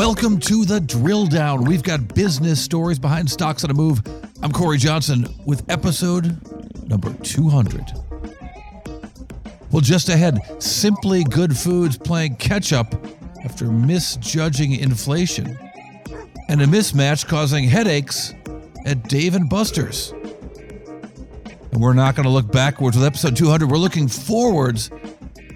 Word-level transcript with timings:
Welcome 0.00 0.40
to 0.40 0.64
the 0.64 0.80
drill 0.80 1.26
down. 1.26 1.64
We've 1.64 1.82
got 1.82 2.14
business 2.14 2.58
stories 2.58 2.98
behind 2.98 3.30
stocks 3.30 3.64
on 3.64 3.70
a 3.70 3.74
move. 3.74 4.00
I'm 4.42 4.50
Cory 4.50 4.78
Johnson 4.78 5.26
with 5.44 5.70
episode 5.70 6.38
number 6.88 7.12
200. 7.22 7.92
Well, 9.70 9.82
just 9.82 10.08
ahead, 10.08 10.38
Simply 10.58 11.22
Good 11.24 11.54
Foods 11.54 11.98
playing 11.98 12.36
catch 12.36 12.72
up 12.72 12.94
after 13.44 13.66
misjudging 13.66 14.76
inflation, 14.76 15.58
and 16.48 16.62
a 16.62 16.66
mismatch 16.66 17.26
causing 17.26 17.64
headaches 17.64 18.32
at 18.86 19.06
Dave 19.06 19.34
and 19.34 19.50
Buster's. 19.50 20.14
And 21.72 21.82
we're 21.82 21.92
not 21.92 22.16
going 22.16 22.24
to 22.24 22.30
look 22.30 22.50
backwards 22.50 22.96
with 22.96 23.04
episode 23.04 23.36
200. 23.36 23.70
We're 23.70 23.76
looking 23.76 24.08
forwards 24.08 24.90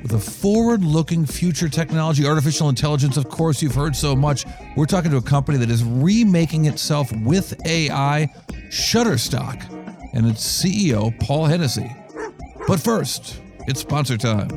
with 0.05 0.13
a 0.13 0.19
forward 0.19 0.85
looking 0.85 1.25
future 1.25 1.69
technology, 1.69 2.27
artificial 2.27 2.69
intelligence. 2.69 3.17
Of 3.17 3.31
course, 3.31 3.63
you've 3.63 3.75
heard 3.75 3.97
so 3.97 4.15
much. 4.15 4.45
We're 4.77 4.85
talking 4.85 5.11
to 5.11 5.17
a 5.17 5.23
company 5.23 5.57
that 5.59 5.71
is 5.71 5.83
remaking 5.83 6.67
itself 6.67 7.11
with 7.23 7.59
AI, 7.67 8.31
Shutterstock, 8.69 9.67
and 10.13 10.27
its 10.27 10.45
CEO, 10.47 11.19
Paul 11.21 11.47
Hennessy. 11.47 11.91
But 12.69 12.81
first, 12.81 13.41
it's 13.67 13.81
sponsor 13.81 14.19
time. 14.19 14.49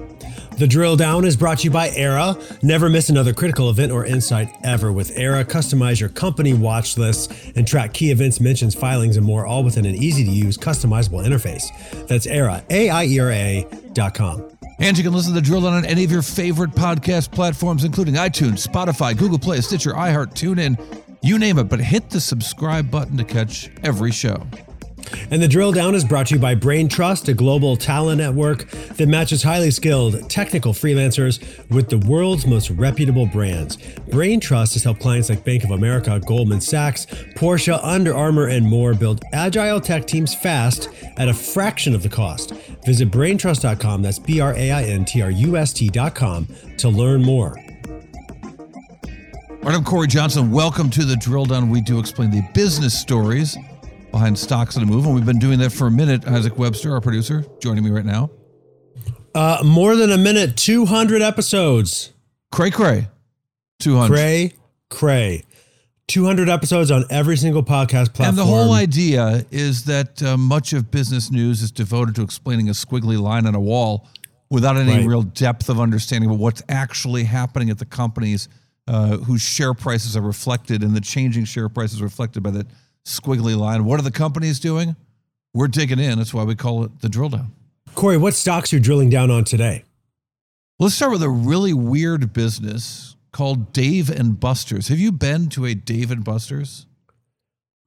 The 0.58 0.68
drill 0.68 0.98
down 0.98 1.24
is 1.24 1.38
brought 1.38 1.60
to 1.60 1.66
you 1.66 1.72
by 1.72 1.90
Aiera. 1.92 2.62
Never 2.62 2.90
miss 2.90 3.10
another 3.10 3.32
critical 3.32 3.70
event 3.70 3.94
or 3.94 4.06
insight 4.06 4.50
ever 4.66 4.92
with 4.92 5.16
Aiera. 5.16 5.46
Customize 5.46 6.00
your 6.00 6.10
company 6.10 6.54
watch 6.54 6.98
lists 6.98 7.52
and 7.56 7.66
track 7.66 7.94
key 7.94 8.12
events, 8.12 8.42
mentions, 8.42 8.76
filings, 8.76 9.16
and 9.16 9.26
more, 9.26 9.46
all 9.46 9.64
within 9.64 9.86
an 9.86 9.96
easy 9.96 10.26
to 10.26 10.32
use, 10.32 10.58
customizable 10.58 11.26
interface. 11.26 11.68
That's 12.08 12.28
Aiera, 12.28 12.64
A 12.70 12.90
I 12.90 13.06
E 13.06 13.20
R 13.20 13.32
A 13.32 13.68
dot 13.94 14.14
com. 14.14 14.57
And 14.80 14.98
you 14.98 15.04
can 15.04 15.14
listen 15.14 15.34
to 15.34 15.40
the 15.40 15.46
drill 15.46 15.66
on 15.66 15.86
any 15.86 16.04
of 16.04 16.12
your 16.12 16.22
favorite 16.22 16.72
podcast 16.72 17.32
platforms, 17.32 17.84
including 17.84 18.14
iTunes, 18.14 18.66
Spotify, 18.66 19.18
Google 19.18 19.40
Play, 19.40 19.62
Stitcher, 19.62 19.94
iHeart, 19.94 20.34
TuneIn, 20.34 21.04
you 21.22 21.40
name 21.40 21.58
it. 21.58 21.64
But 21.64 21.80
hit 21.80 22.12
the 22.12 22.22
subscribe 22.22 22.92
button 22.92 23.18
to 23.18 23.24
catch 23.24 23.72
every 23.84 24.12
show. 24.12 24.46
And 25.32 25.42
the 25.42 25.48
drill 25.48 25.72
down 25.72 25.96
is 25.96 26.04
brought 26.04 26.28
to 26.28 26.36
you 26.36 26.40
by 26.40 26.56
Braintrust, 26.56 27.28
a 27.28 27.34
global 27.34 27.76
talent 27.76 28.20
network 28.20 28.70
that 28.70 29.08
matches 29.08 29.44
highly 29.44 29.72
skilled 29.72 30.30
technical 30.30 30.74
freelancers 30.74 31.40
with 31.70 31.90
the 31.90 31.98
world's 31.98 32.46
most 32.46 32.70
reputable 32.72 33.26
brands. 33.26 33.78
Braintrust 33.78 34.74
has 34.74 34.84
helped 34.84 35.02
clients 35.02 35.30
like 35.30 35.44
Bank 35.44 35.64
of 35.64 35.72
America, 35.72 36.20
Goldman 36.26 36.62
Sachs, 36.62 37.06
Porsche, 37.36 37.80
Under 37.84 38.16
Armour, 38.16 38.48
and 38.48 38.66
more 38.66 38.94
build 38.94 39.24
agile 39.34 39.82
tech 39.82 40.08
teams 40.08 40.34
fast 40.34 40.90
at 41.18 41.28
a 41.28 41.34
fraction 41.34 41.94
of 41.94 42.04
the 42.04 42.10
cost. 42.10 42.52
Visit 42.86 43.12
braintrust.com, 43.12 44.02
that's 44.02 44.20
B 44.20 44.40
R 44.40 44.54
A 44.56 44.72
I 44.72 44.84
N 44.84 45.06
T 45.06 45.22
R 45.22 45.32
U 45.32 45.58
S 45.58 45.74
T.com, 45.74 46.48
to 46.78 46.90
learn 46.90 47.22
more. 47.22 47.58
All 49.68 49.74
right, 49.74 49.76
I'm 49.76 49.84
Cory 49.84 50.08
Johnson. 50.08 50.52
Welcome 50.52 50.90
to 50.92 51.04
the 51.04 51.18
drill 51.18 51.46
down. 51.46 51.70
We 51.70 51.82
do 51.82 52.00
explain 52.00 52.32
the 52.32 52.42
business 52.54 52.98
stories 52.98 53.58
behind 54.18 54.38
stocks 54.40 54.76
on 54.78 54.82
a 54.84 54.86
move, 54.88 55.06
and 55.06 55.14
we've 55.14 55.26
been 55.28 55.38
doing 55.38 55.60
that 55.60 55.72
for 55.72 55.86
a 55.86 55.92
minute. 55.92 56.26
Isaac 56.28 56.58
Webster, 56.58 56.92
our 56.92 57.02
producer, 57.02 57.46
joining 57.62 57.84
me 57.84 57.92
right 57.92 58.06
now. 58.06 58.32
Uh, 59.36 59.62
more 59.64 59.96
than 59.96 60.12
a 60.12 60.18
minute, 60.18 60.58
200 60.58 61.22
episodes. 61.22 62.14
Cray 62.52 62.72
Cray, 62.72 63.08
200. 63.80 64.12
Cray, 64.16 64.54
cray. 64.90 65.44
200 66.08 66.50
episodes 66.50 66.90
on 66.90 67.04
every 67.12 67.36
single 67.38 67.62
podcast 67.62 68.14
platform. 68.14 68.30
And 68.30 68.38
the 68.38 68.46
whole 68.46 68.72
idea 68.74 69.46
is 69.52 69.84
that 69.86 70.24
uh, 70.24 70.38
much 70.38 70.72
of 70.74 70.90
business 70.90 71.30
news 71.30 71.62
is 71.62 71.70
devoted 71.70 72.16
to 72.16 72.22
explaining 72.24 72.70
a 72.70 72.72
squiggly 72.72 73.20
line 73.22 73.46
on 73.46 73.54
a 73.56 73.60
wall 73.60 74.08
without 74.50 74.78
any 74.78 74.90
Right. 74.94 75.06
real 75.06 75.22
depth 75.24 75.68
of 75.70 75.80
understanding 75.82 76.30
of 76.32 76.40
what's 76.40 76.64
actually 76.70 77.26
happening 77.26 77.70
at 77.70 77.78
the 77.78 77.86
companies 77.86 78.48
uh, 78.88 79.18
whose 79.18 79.42
share 79.42 79.74
prices 79.74 80.16
are 80.16 80.22
reflected 80.22 80.82
and 80.82 80.96
the 80.96 81.02
changing 81.02 81.44
share 81.44 81.68
prices 81.68 82.02
reflected 82.02 82.42
by 82.42 82.52
that 82.52 82.68
squiggly 83.08 83.58
line. 83.58 83.86
What 83.86 84.00
are 84.00 84.04
the 84.04 84.12
companies 84.12 84.60
doing? 84.60 84.96
We're 85.54 85.70
digging 85.70 86.00
in. 86.00 86.18
That's 86.18 86.34
why 86.34 86.44
we 86.44 86.56
call 86.56 86.84
it 86.84 87.00
the 87.00 87.10
drill 87.10 87.30
down. 87.30 87.54
Cory, 87.96 88.18
what 88.18 88.36
stocks 88.36 88.72
are 88.72 88.76
you 88.76 88.82
drilling 88.82 89.10
down 89.10 89.32
on 89.32 89.44
today? 89.44 89.84
Let's 90.78 90.94
start 90.94 91.14
with 91.14 91.24
a 91.24 91.30
really 91.30 91.74
weird 91.74 92.34
business 92.34 93.16
called 93.32 93.74
Dave 93.74 94.10
and 94.10 94.40
Buster's. 94.40 94.90
Have 94.90 95.00
you 95.00 95.12
been 95.12 95.50
to 95.50 95.66
a 95.66 95.74
Dave 95.74 96.12
and 96.12 96.24
Buster's? 96.24 96.86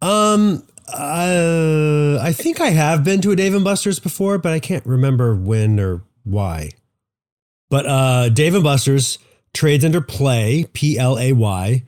Um, 0.03 0.67
uh, 0.93 2.19
I 2.21 2.33
think 2.33 2.61
I 2.61 2.71
have 2.71 3.05
been 3.05 3.21
to 3.21 3.31
a 3.31 3.37
Dave 3.37 3.55
and 3.55 3.63
Buster's 3.63 4.01
before, 4.01 4.39
but 4.39 4.53
I 4.53 4.59
can't 4.59 4.85
remember 4.87 5.37
when 5.37 5.79
or 5.79 6.03
why. 6.25 6.71
But 7.69 7.87
uh, 7.87 8.29
Dave 8.31 8.55
and 8.55 8.65
Buster's 8.65 9.19
trades 9.53 9.85
under 9.85 10.01
Play, 10.01 10.67
P 10.73 10.99
L 10.99 11.19
A 11.19 11.33
Y, 11.33 11.85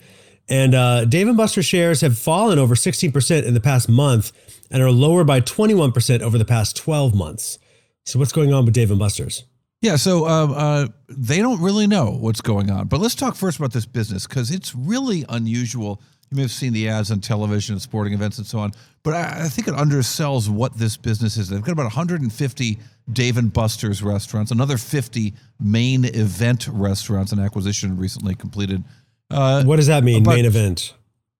and 0.52 0.74
uh, 0.74 1.06
Dave 1.06 1.28
and 1.28 1.36
Buster's 1.36 1.64
shares 1.64 2.02
have 2.02 2.18
fallen 2.18 2.58
over 2.58 2.74
16% 2.74 3.44
in 3.44 3.54
the 3.54 3.60
past 3.60 3.88
month 3.88 4.32
and 4.70 4.82
are 4.82 4.90
lower 4.90 5.24
by 5.24 5.40
21% 5.40 6.20
over 6.20 6.36
the 6.36 6.44
past 6.44 6.76
12 6.76 7.14
months. 7.14 7.58
So 8.04 8.18
what's 8.18 8.32
going 8.32 8.52
on 8.52 8.66
with 8.66 8.74
Dave 8.74 8.90
and 8.90 9.00
Buster's? 9.00 9.44
Yeah, 9.80 9.96
so 9.96 10.28
um, 10.28 10.52
uh, 10.54 10.88
they 11.08 11.38
don't 11.38 11.62
really 11.62 11.86
know 11.86 12.10
what's 12.10 12.42
going 12.42 12.70
on. 12.70 12.88
But 12.88 13.00
let's 13.00 13.14
talk 13.14 13.34
first 13.34 13.58
about 13.58 13.72
this 13.72 13.86
business 13.86 14.26
because 14.26 14.50
it's 14.50 14.74
really 14.74 15.24
unusual. 15.30 16.02
You 16.30 16.36
may 16.36 16.42
have 16.42 16.50
seen 16.50 16.74
the 16.74 16.86
ads 16.86 17.10
on 17.10 17.20
television, 17.20 17.76
at 17.76 17.80
sporting 17.80 18.12
events, 18.12 18.36
and 18.36 18.46
so 18.46 18.58
on. 18.58 18.72
But 19.04 19.14
I, 19.14 19.44
I 19.44 19.48
think 19.48 19.68
it 19.68 19.74
undersells 19.74 20.50
what 20.50 20.76
this 20.76 20.98
business 20.98 21.38
is. 21.38 21.48
They've 21.48 21.62
got 21.62 21.72
about 21.72 21.84
150 21.84 22.78
Dave 23.10 23.38
and 23.38 23.50
Buster's 23.50 24.02
restaurants, 24.02 24.50
another 24.50 24.76
50 24.76 25.32
main 25.58 26.04
event 26.04 26.68
restaurants, 26.68 27.32
an 27.32 27.38
acquisition 27.38 27.96
recently 27.96 28.34
completed. 28.34 28.84
Uh, 29.32 29.64
What 29.64 29.76
does 29.76 29.86
that 29.88 30.04
mean, 30.04 30.22
main 30.24 30.44
event? 30.44 30.94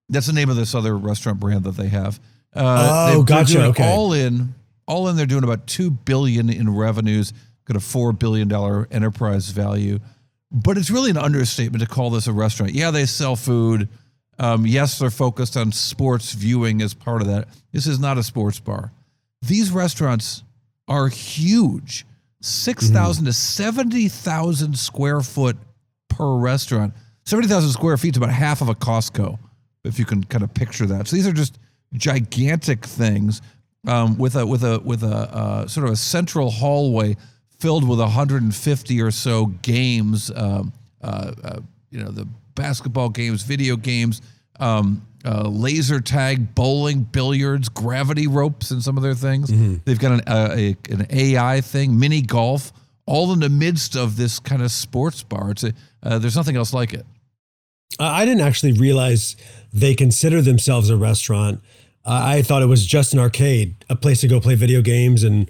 that's 0.09 0.27
the 0.27 0.33
name 0.33 0.49
of 0.49 0.55
this 0.55 0.73
other 0.75 0.97
restaurant 0.97 1.39
brand 1.39 1.63
that 1.63 1.77
they 1.77 1.87
have. 1.89 2.19
Uh, 2.55 2.59
Oh, 2.59 3.05
they're- 3.07 3.15
they're 3.15 3.23
gotcha, 3.23 3.53
doing 3.53 3.65
okay. 3.71 3.91
All 3.91 4.13
in, 4.13 4.53
all 4.87 5.07
in, 5.07 5.15
they're 5.15 5.25
doing 5.25 5.43
about 5.43 5.65
two 5.67 5.89
billion 5.91 6.49
in 6.49 6.69
revenues. 6.75 7.33
Got 7.65 7.77
a 7.77 7.79
four 7.79 8.11
billion 8.13 8.47
dollar 8.49 8.87
enterprise 8.91 9.49
value, 9.49 9.99
but 10.51 10.77
it's 10.77 10.91
really 10.91 11.09
an 11.09 11.17
understatement 11.17 11.81
to 11.81 11.87
call 11.87 12.09
this 12.09 12.27
a 12.27 12.33
restaurant. 12.33 12.73
Yeah, 12.73 12.91
they 12.91 13.05
sell 13.05 13.35
food. 13.37 13.87
Um, 14.39 14.65
yes, 14.67 14.99
they're 14.99 15.09
focused 15.11 15.55
on 15.55 15.71
sports 15.71 16.33
viewing 16.33 16.81
as 16.81 16.93
part 16.93 17.21
of 17.21 17.27
that. 17.27 17.47
This 17.71 17.87
is 17.87 17.99
not 17.99 18.17
a 18.17 18.23
sports 18.23 18.59
bar. 18.59 18.91
These 19.41 19.71
restaurants 19.71 20.43
are 20.87 21.07
huge 21.07 22.05
6,000 22.41 23.25
to 23.25 23.31
70,000 23.33 24.77
square 24.77 25.21
foot 25.21 25.55
per 26.09 26.35
restaurant. 26.37 26.93
70,000 27.25 27.71
square 27.71 27.97
feet 27.97 28.15
is 28.15 28.17
about 28.17 28.31
half 28.31 28.61
of 28.61 28.69
a 28.69 28.75
Costco, 28.75 29.39
if 29.83 29.97
you 29.99 30.05
can 30.05 30.23
kind 30.23 30.43
of 30.43 30.53
picture 30.53 30.85
that. 30.85 31.07
So 31.07 31.15
these 31.15 31.27
are 31.27 31.33
just 31.33 31.57
gigantic 31.93 32.85
things 32.85 33.41
um, 33.87 34.17
with 34.17 34.35
a 34.35 34.45
with 34.45 34.63
a 34.63 34.79
with 34.79 35.03
a 35.03 35.15
uh, 35.35 35.67
sort 35.67 35.87
of 35.87 35.93
a 35.93 35.95
central 35.95 36.49
hallway 36.49 37.15
filled 37.59 37.87
with 37.87 37.99
150 37.99 39.01
or 39.01 39.11
so 39.11 39.45
games. 39.45 40.31
Um, 40.35 40.73
uh, 41.01 41.33
uh, 41.43 41.59
you 41.91 41.99
know, 42.03 42.09
the 42.09 42.27
basketball 42.55 43.09
games, 43.09 43.43
video 43.43 43.75
games, 43.75 44.21
um, 44.59 45.05
uh, 45.25 45.47
laser 45.47 45.99
tag, 46.01 46.55
bowling, 46.55 47.03
billiards, 47.03 47.69
gravity 47.69 48.27
ropes, 48.27 48.71
and 48.71 48.81
some 48.83 48.97
of 48.97 49.03
their 49.03 49.13
things. 49.13 49.49
They've 49.85 49.99
got 49.99 50.11
an, 50.13 50.21
uh, 50.27 50.55
a, 50.57 50.75
an 50.89 51.07
AI 51.09 51.61
thing, 51.61 51.97
mini 51.99 52.21
golf, 52.21 52.71
all 53.05 53.31
in 53.33 53.39
the 53.39 53.49
midst 53.49 53.95
of 53.95 54.17
this 54.17 54.39
kind 54.39 54.61
of 54.61 54.71
sports 54.71 55.23
bar. 55.23 55.51
It's 55.51 55.63
a, 55.63 55.73
uh, 56.01 56.19
there's 56.19 56.35
nothing 56.35 56.55
else 56.55 56.73
like 56.73 56.93
it. 56.93 57.05
Uh, 57.99 58.05
I 58.05 58.25
didn't 58.25 58.41
actually 58.41 58.73
realize 58.73 59.35
they 59.71 59.95
consider 59.95 60.41
themselves 60.41 60.89
a 60.89 60.97
restaurant. 60.97 61.61
Uh, 62.05 62.21
I 62.23 62.41
thought 62.41 62.61
it 62.61 62.67
was 62.67 62.85
just 62.85 63.13
an 63.13 63.19
arcade, 63.19 63.75
a 63.89 63.95
place 63.95 64.21
to 64.21 64.27
go 64.27 64.39
play 64.39 64.55
video 64.55 64.81
games 64.81 65.23
and, 65.23 65.49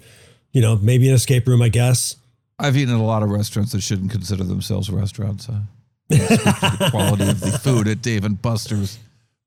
you 0.52 0.60
know, 0.60 0.76
maybe 0.76 1.08
an 1.08 1.14
escape 1.14 1.46
room, 1.48 1.62
I 1.62 1.68
guess. 1.68 2.16
I've 2.58 2.76
eaten 2.76 2.94
at 2.94 3.00
a 3.00 3.02
lot 3.02 3.22
of 3.22 3.30
restaurants 3.30 3.72
that 3.72 3.82
shouldn't 3.82 4.12
consider 4.12 4.44
themselves 4.44 4.88
restaurants. 4.88 5.48
Uh, 5.48 5.60
the 6.08 6.88
quality 6.90 7.28
of 7.28 7.40
the 7.40 7.58
food 7.58 7.88
at 7.88 8.02
Dave 8.02 8.24
and 8.24 8.40
Buster's. 8.40 8.98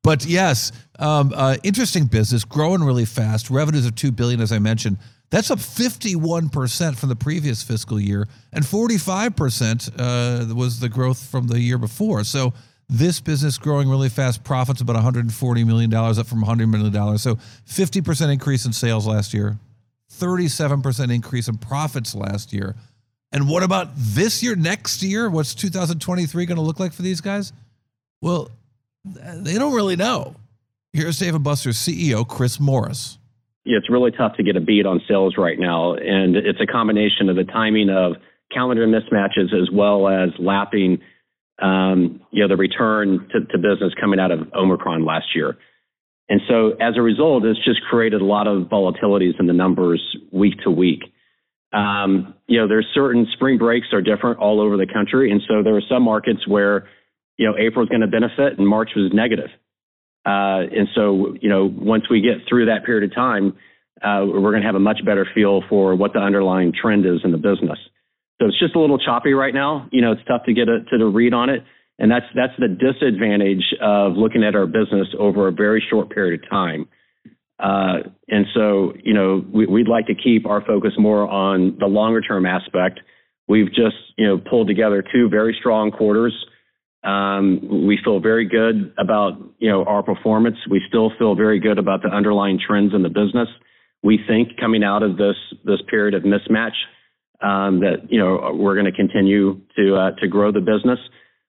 But 0.02 0.24
yes, 0.26 0.72
um, 0.98 1.32
uh, 1.34 1.56
interesting 1.62 2.06
business, 2.06 2.44
growing 2.44 2.82
really 2.82 3.04
fast. 3.04 3.48
Revenues 3.48 3.86
of 3.86 3.94
two 3.94 4.12
billion, 4.12 4.40
as 4.40 4.52
I 4.52 4.58
mentioned. 4.58 4.98
That's 5.30 5.50
up 5.50 5.58
51% 5.58 6.96
from 6.96 7.10
the 7.10 7.16
previous 7.16 7.62
fiscal 7.62 8.00
year, 8.00 8.26
and 8.52 8.64
45% 8.64 9.90
uh, 9.98 10.54
was 10.54 10.80
the 10.80 10.88
growth 10.88 11.22
from 11.30 11.48
the 11.48 11.60
year 11.60 11.76
before. 11.76 12.24
So 12.24 12.54
this 12.88 13.20
business 13.20 13.58
growing 13.58 13.88
really 13.88 14.08
fast. 14.08 14.44
Profits 14.44 14.80
about 14.80 14.94
140 14.94 15.64
million 15.64 15.90
dollars, 15.90 16.18
up 16.18 16.26
from 16.26 16.40
100 16.40 16.66
million 16.66 16.92
dollars. 16.92 17.22
So 17.22 17.36
50% 17.68 18.32
increase 18.32 18.64
in 18.64 18.72
sales 18.72 19.06
last 19.06 19.34
year, 19.34 19.58
37% 20.10 21.14
increase 21.14 21.48
in 21.48 21.58
profits 21.58 22.14
last 22.14 22.52
year. 22.52 22.76
And 23.30 23.48
what 23.48 23.62
about 23.62 23.90
this 23.94 24.42
year, 24.42 24.56
next 24.56 25.02
year? 25.02 25.28
What's 25.28 25.54
2023 25.54 26.46
going 26.46 26.56
to 26.56 26.62
look 26.62 26.80
like 26.80 26.92
for 26.92 27.02
these 27.02 27.20
guys? 27.20 27.52
Well, 28.22 28.50
they 29.04 29.54
don't 29.54 29.74
really 29.74 29.96
know. 29.96 30.34
Here's 30.92 31.18
Dave 31.18 31.40
Buster's 31.42 31.76
CEO, 31.76 32.26
Chris 32.26 32.58
Morris. 32.58 33.18
Yeah, 33.64 33.76
it's 33.76 33.90
really 33.90 34.10
tough 34.10 34.36
to 34.36 34.42
get 34.42 34.56
a 34.56 34.60
beat 34.60 34.86
on 34.86 35.02
sales 35.06 35.34
right 35.36 35.58
now. 35.58 35.92
And 35.94 36.36
it's 36.36 36.60
a 36.60 36.66
combination 36.66 37.28
of 37.28 37.36
the 37.36 37.44
timing 37.44 37.90
of 37.90 38.14
calendar 38.50 38.86
mismatches 38.86 39.52
as 39.52 39.70
well 39.70 40.08
as 40.08 40.30
lapping 40.38 40.98
um, 41.60 42.20
you 42.30 42.42
know, 42.42 42.48
the 42.48 42.56
return 42.56 43.28
to, 43.32 43.40
to 43.40 43.58
business 43.58 43.92
coming 44.00 44.20
out 44.20 44.30
of 44.30 44.52
Omicron 44.54 45.04
last 45.04 45.34
year. 45.34 45.56
And 46.28 46.40
so 46.48 46.72
as 46.80 46.94
a 46.96 47.02
result, 47.02 47.44
it's 47.44 47.62
just 47.64 47.80
created 47.90 48.20
a 48.20 48.24
lot 48.24 48.46
of 48.46 48.64
volatilities 48.64 49.40
in 49.40 49.46
the 49.46 49.52
numbers 49.52 50.02
week 50.30 50.54
to 50.64 50.70
week. 50.70 51.00
Um, 51.72 52.34
you 52.46 52.60
know, 52.60 52.68
there's 52.68 52.86
certain 52.94 53.26
spring 53.34 53.58
breaks 53.58 53.88
are 53.92 54.02
different 54.02 54.38
all 54.38 54.60
over 54.60 54.76
the 54.76 54.86
country. 54.86 55.30
And 55.30 55.40
so 55.48 55.62
there 55.62 55.76
are 55.76 55.82
some 55.88 56.02
markets 56.02 56.46
where, 56.46 56.88
you 57.36 57.46
know, 57.46 57.56
April 57.58 57.84
is 57.84 57.88
going 57.88 58.02
to 58.02 58.06
benefit 58.06 58.58
and 58.58 58.66
March 58.66 58.90
was 58.94 59.10
negative. 59.12 59.48
Uh, 60.26 60.68
and 60.68 60.88
so, 60.94 61.34
you 61.40 61.48
know, 61.48 61.64
once 61.64 62.04
we 62.10 62.20
get 62.20 62.46
through 62.48 62.66
that 62.66 62.84
period 62.84 63.10
of 63.10 63.14
time, 63.14 63.56
uh, 64.02 64.24
we're 64.26 64.50
going 64.50 64.62
to 64.62 64.66
have 64.66 64.74
a 64.74 64.80
much 64.80 65.00
better 65.04 65.26
feel 65.34 65.62
for 65.68 65.94
what 65.94 66.12
the 66.12 66.18
underlying 66.18 66.72
trend 66.72 67.06
is 67.06 67.20
in 67.24 67.32
the 67.32 67.38
business. 67.38 67.78
So 68.40 68.46
it's 68.46 68.58
just 68.58 68.76
a 68.76 68.80
little 68.80 68.98
choppy 68.98 69.32
right 69.32 69.54
now. 69.54 69.88
You 69.90 70.00
know, 70.00 70.12
it's 70.12 70.24
tough 70.28 70.44
to 70.46 70.52
get 70.52 70.68
a, 70.68 70.84
to 70.90 70.98
the 70.98 71.06
read 71.06 71.34
on 71.34 71.50
it. 71.50 71.64
And 71.98 72.10
that's, 72.10 72.26
that's 72.34 72.52
the 72.58 72.68
disadvantage 72.68 73.74
of 73.82 74.12
looking 74.12 74.44
at 74.44 74.54
our 74.54 74.66
business 74.66 75.08
over 75.18 75.48
a 75.48 75.52
very 75.52 75.84
short 75.90 76.10
period 76.10 76.42
of 76.44 76.48
time. 76.48 76.88
Uh, 77.58 78.08
and 78.28 78.46
so, 78.54 78.92
you 79.02 79.12
know, 79.12 79.44
we, 79.52 79.66
would 79.66 79.88
like 79.88 80.06
to 80.06 80.14
keep 80.14 80.46
our 80.46 80.64
focus 80.64 80.92
more 80.96 81.28
on 81.28 81.76
the 81.80 81.86
longer 81.86 82.20
term 82.20 82.46
aspect. 82.46 83.00
We've 83.48 83.68
just, 83.68 83.96
you 84.16 84.26
know, 84.26 84.38
pulled 84.38 84.68
together 84.68 85.02
two 85.02 85.28
very 85.28 85.56
strong 85.58 85.90
quarters. 85.90 86.34
Um, 87.02 87.86
we 87.86 87.98
feel 88.04 88.20
very 88.20 88.46
good 88.46 88.92
about, 88.98 89.32
you 89.58 89.70
know, 89.70 89.84
our 89.84 90.04
performance. 90.04 90.56
We 90.70 90.80
still 90.88 91.10
feel 91.18 91.34
very 91.34 91.58
good 91.58 91.78
about 91.78 92.02
the 92.02 92.10
underlying 92.10 92.60
trends 92.64 92.94
in 92.94 93.02
the 93.02 93.08
business. 93.08 93.48
We 94.04 94.20
think 94.28 94.50
coming 94.60 94.84
out 94.84 95.02
of 95.02 95.16
this, 95.16 95.36
this 95.64 95.80
period 95.90 96.14
of 96.14 96.22
mismatch, 96.22 96.74
um, 97.40 97.80
that, 97.80 98.10
you 98.10 98.18
know, 98.18 98.52
we're 98.54 98.74
going 98.74 98.86
to 98.86 98.92
continue 98.92 99.60
to, 99.76 99.96
uh, 99.96 100.10
to 100.20 100.28
grow 100.28 100.52
the 100.52 100.60
business, 100.60 100.98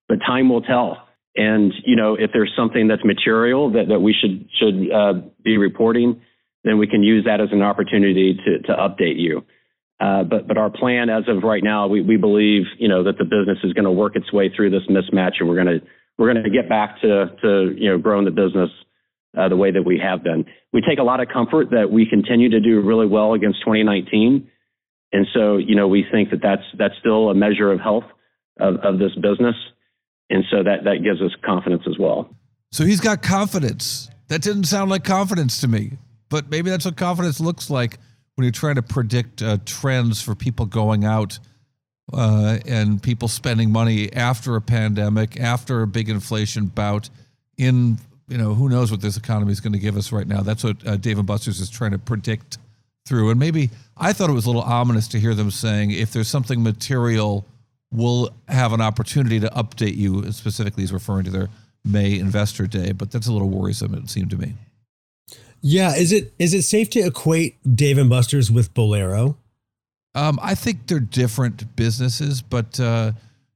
but 0.07 0.19
time 0.25 0.49
will 0.49 0.61
tell. 0.61 1.07
And, 1.35 1.73
you 1.85 1.95
know, 1.95 2.15
if 2.15 2.31
there's 2.33 2.51
something 2.57 2.87
that's 2.87 3.03
material 3.03 3.71
that, 3.71 3.87
that 3.89 3.99
we 3.99 4.13
should, 4.13 4.49
should, 4.59 4.91
uh, 4.91 5.13
be 5.43 5.57
reporting, 5.57 6.21
then 6.63 6.77
we 6.77 6.87
can 6.87 7.03
use 7.03 7.25
that 7.25 7.39
as 7.41 7.49
an 7.51 7.61
opportunity 7.61 8.37
to, 8.45 8.59
to 8.67 8.73
update 8.73 9.19
you. 9.19 9.45
Uh, 9.99 10.23
but, 10.23 10.47
but 10.47 10.57
our 10.57 10.69
plan 10.69 11.09
as 11.09 11.23
of 11.27 11.43
right 11.43 11.63
now, 11.63 11.87
we, 11.87 12.01
we 12.01 12.17
believe, 12.17 12.63
you 12.77 12.87
know, 12.87 13.03
that 13.03 13.17
the 13.17 13.25
business 13.25 13.57
is 13.63 13.73
going 13.73 13.85
to 13.85 13.91
work 13.91 14.15
its 14.15 14.31
way 14.31 14.49
through 14.53 14.69
this 14.69 14.83
mismatch 14.89 15.33
and 15.39 15.49
we're 15.49 15.61
going 15.61 15.79
to, 15.79 15.85
we're 16.17 16.31
going 16.31 16.43
to 16.43 16.49
get 16.49 16.69
back 16.69 17.01
to, 17.01 17.27
to, 17.41 17.75
you 17.77 17.89
know, 17.89 17.97
growing 17.97 18.25
the 18.25 18.31
business 18.31 18.69
uh, 19.37 19.47
the 19.47 19.55
way 19.55 19.71
that 19.71 19.83
we 19.83 19.99
have 19.99 20.23
been. 20.23 20.45
We 20.73 20.81
take 20.81 20.99
a 20.99 21.03
lot 21.03 21.19
of 21.19 21.27
comfort 21.29 21.69
that 21.71 21.91
we 21.91 22.05
continue 22.09 22.49
to 22.49 22.59
do 22.59 22.81
really 22.81 23.07
well 23.07 23.33
against 23.33 23.59
2019. 23.59 24.49
And 25.11 25.27
so, 25.33 25.57
you 25.57 25.75
know, 25.75 25.87
we 25.87 26.05
think 26.11 26.29
that 26.31 26.41
that's, 26.41 26.63
that's 26.77 26.93
still 26.99 27.29
a 27.29 27.33
measure 27.33 27.71
of 27.71 27.79
health 27.79 28.03
of, 28.59 28.75
of 28.77 28.99
this 28.99 29.13
business. 29.15 29.55
And 30.29 30.43
so 30.51 30.63
that, 30.63 30.83
that 30.83 31.03
gives 31.03 31.21
us 31.21 31.31
confidence 31.43 31.83
as 31.87 31.97
well. 31.97 32.29
So 32.71 32.85
he's 32.85 32.99
got 32.99 33.23
confidence. 33.23 34.09
That 34.27 34.41
didn't 34.41 34.65
sound 34.65 34.91
like 34.91 35.03
confidence 35.03 35.59
to 35.61 35.67
me, 35.67 35.97
but 36.29 36.51
maybe 36.51 36.69
that's 36.69 36.85
what 36.85 36.97
confidence 36.97 37.39
looks 37.39 37.69
like 37.69 37.97
when 38.35 38.43
you're 38.43 38.51
trying 38.51 38.75
to 38.75 38.83
predict 38.83 39.41
uh, 39.41 39.57
trends 39.65 40.21
for 40.21 40.35
people 40.35 40.67
going 40.67 41.03
out 41.03 41.39
uh, 42.13 42.59
and 42.67 43.01
people 43.01 43.27
spending 43.27 43.71
money 43.71 44.13
after 44.13 44.55
a 44.55 44.61
pandemic, 44.61 45.39
after 45.39 45.81
a 45.81 45.87
big 45.87 46.09
inflation 46.09 46.67
bout 46.67 47.09
in 47.57 47.97
you 48.29 48.37
know, 48.37 48.53
who 48.53 48.69
knows 48.69 48.91
what 48.91 49.01
this 49.01 49.17
economy 49.17 49.51
is 49.51 49.59
going 49.59 49.73
to 49.73 49.79
give 49.79 49.97
us 49.97 50.11
right 50.11 50.27
now. 50.27 50.41
That's 50.41 50.63
what 50.63 50.85
uh, 50.87 50.97
Dave 50.97 51.17
and 51.17 51.27
Buster's 51.27 51.59
is 51.59 51.69
trying 51.69 51.91
to 51.91 51.97
predict 51.97 52.59
through. 53.09 53.29
And 53.31 53.39
maybe 53.39 53.69
I 53.97 54.13
thought 54.13 54.29
it 54.29 54.33
was 54.33 54.45
a 54.45 54.49
little 54.49 54.61
ominous 54.61 55.07
to 55.09 55.19
hear 55.19 55.33
them 55.33 55.51
saying 55.51 55.91
if 55.91 56.13
there's 56.13 56.29
something 56.29 56.63
material, 56.63 57.45
we'll 57.91 58.29
have 58.47 58.71
an 58.71 58.79
opportunity 58.79 59.39
to 59.41 59.47
update 59.47 59.97
you. 59.97 60.31
Specifically, 60.31 60.83
he's 60.83 60.93
referring 60.93 61.25
to 61.25 61.31
their 61.31 61.49
May 61.83 62.17
investor 62.17 62.67
day, 62.67 62.91
but 62.91 63.11
that's 63.11 63.27
a 63.27 63.33
little 63.33 63.49
worrisome. 63.49 63.93
It 63.95 64.09
seemed 64.09 64.29
to 64.29 64.37
me. 64.37 64.53
Yeah, 65.61 65.95
is 65.95 66.13
it 66.13 66.33
is 66.39 66.53
it 66.53 66.61
safe 66.61 66.89
to 66.91 66.99
equate 66.99 67.57
Dave 67.75 67.97
and 67.97 68.09
Buster's 68.09 68.49
with 68.49 68.73
Bowlero? 68.73 69.35
Um, 70.15 70.39
I 70.41 70.55
think 70.55 70.87
they're 70.87 71.01
different 71.01 71.75
businesses, 71.75 72.41
but 72.41 72.79
uh, 72.79 73.11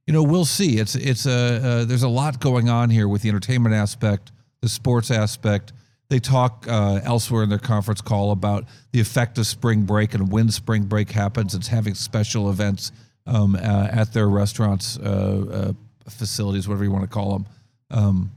you 0.05 0.13
know 0.13 0.23
we'll 0.23 0.43
see. 0.43 0.79
It's 0.79 0.95
it's 0.95 1.25
a 1.25 1.31
uh, 1.31 1.85
there's 1.85 2.03
a 2.03 2.09
lot 2.09 2.41
going 2.41 2.67
on 2.67 2.89
here 2.89 3.07
with 3.07 3.21
the 3.21 3.29
entertainment 3.29 3.73
aspect 3.73 4.33
the 4.63 4.69
sports 4.69 5.11
aspect. 5.11 5.73
They 6.13 6.19
talk 6.19 6.67
uh, 6.69 6.99
elsewhere 7.03 7.41
in 7.41 7.49
their 7.49 7.57
conference 7.57 7.99
call 7.99 8.29
about 8.29 8.65
the 8.91 8.99
effect 8.99 9.39
of 9.39 9.47
spring 9.47 9.81
break 9.81 10.13
and 10.13 10.31
when 10.31 10.51
spring 10.51 10.83
break 10.83 11.09
happens. 11.09 11.55
It's 11.55 11.69
having 11.69 11.95
special 11.95 12.51
events 12.51 12.91
um, 13.25 13.55
uh, 13.55 13.87
at 13.91 14.13
their 14.13 14.29
restaurants, 14.29 14.99
uh, 14.99 15.73
uh 16.05 16.11
facilities, 16.11 16.67
whatever 16.67 16.83
you 16.83 16.91
want 16.91 17.03
to 17.03 17.09
call 17.09 17.33
them. 17.33 17.45
Um, 17.89 18.31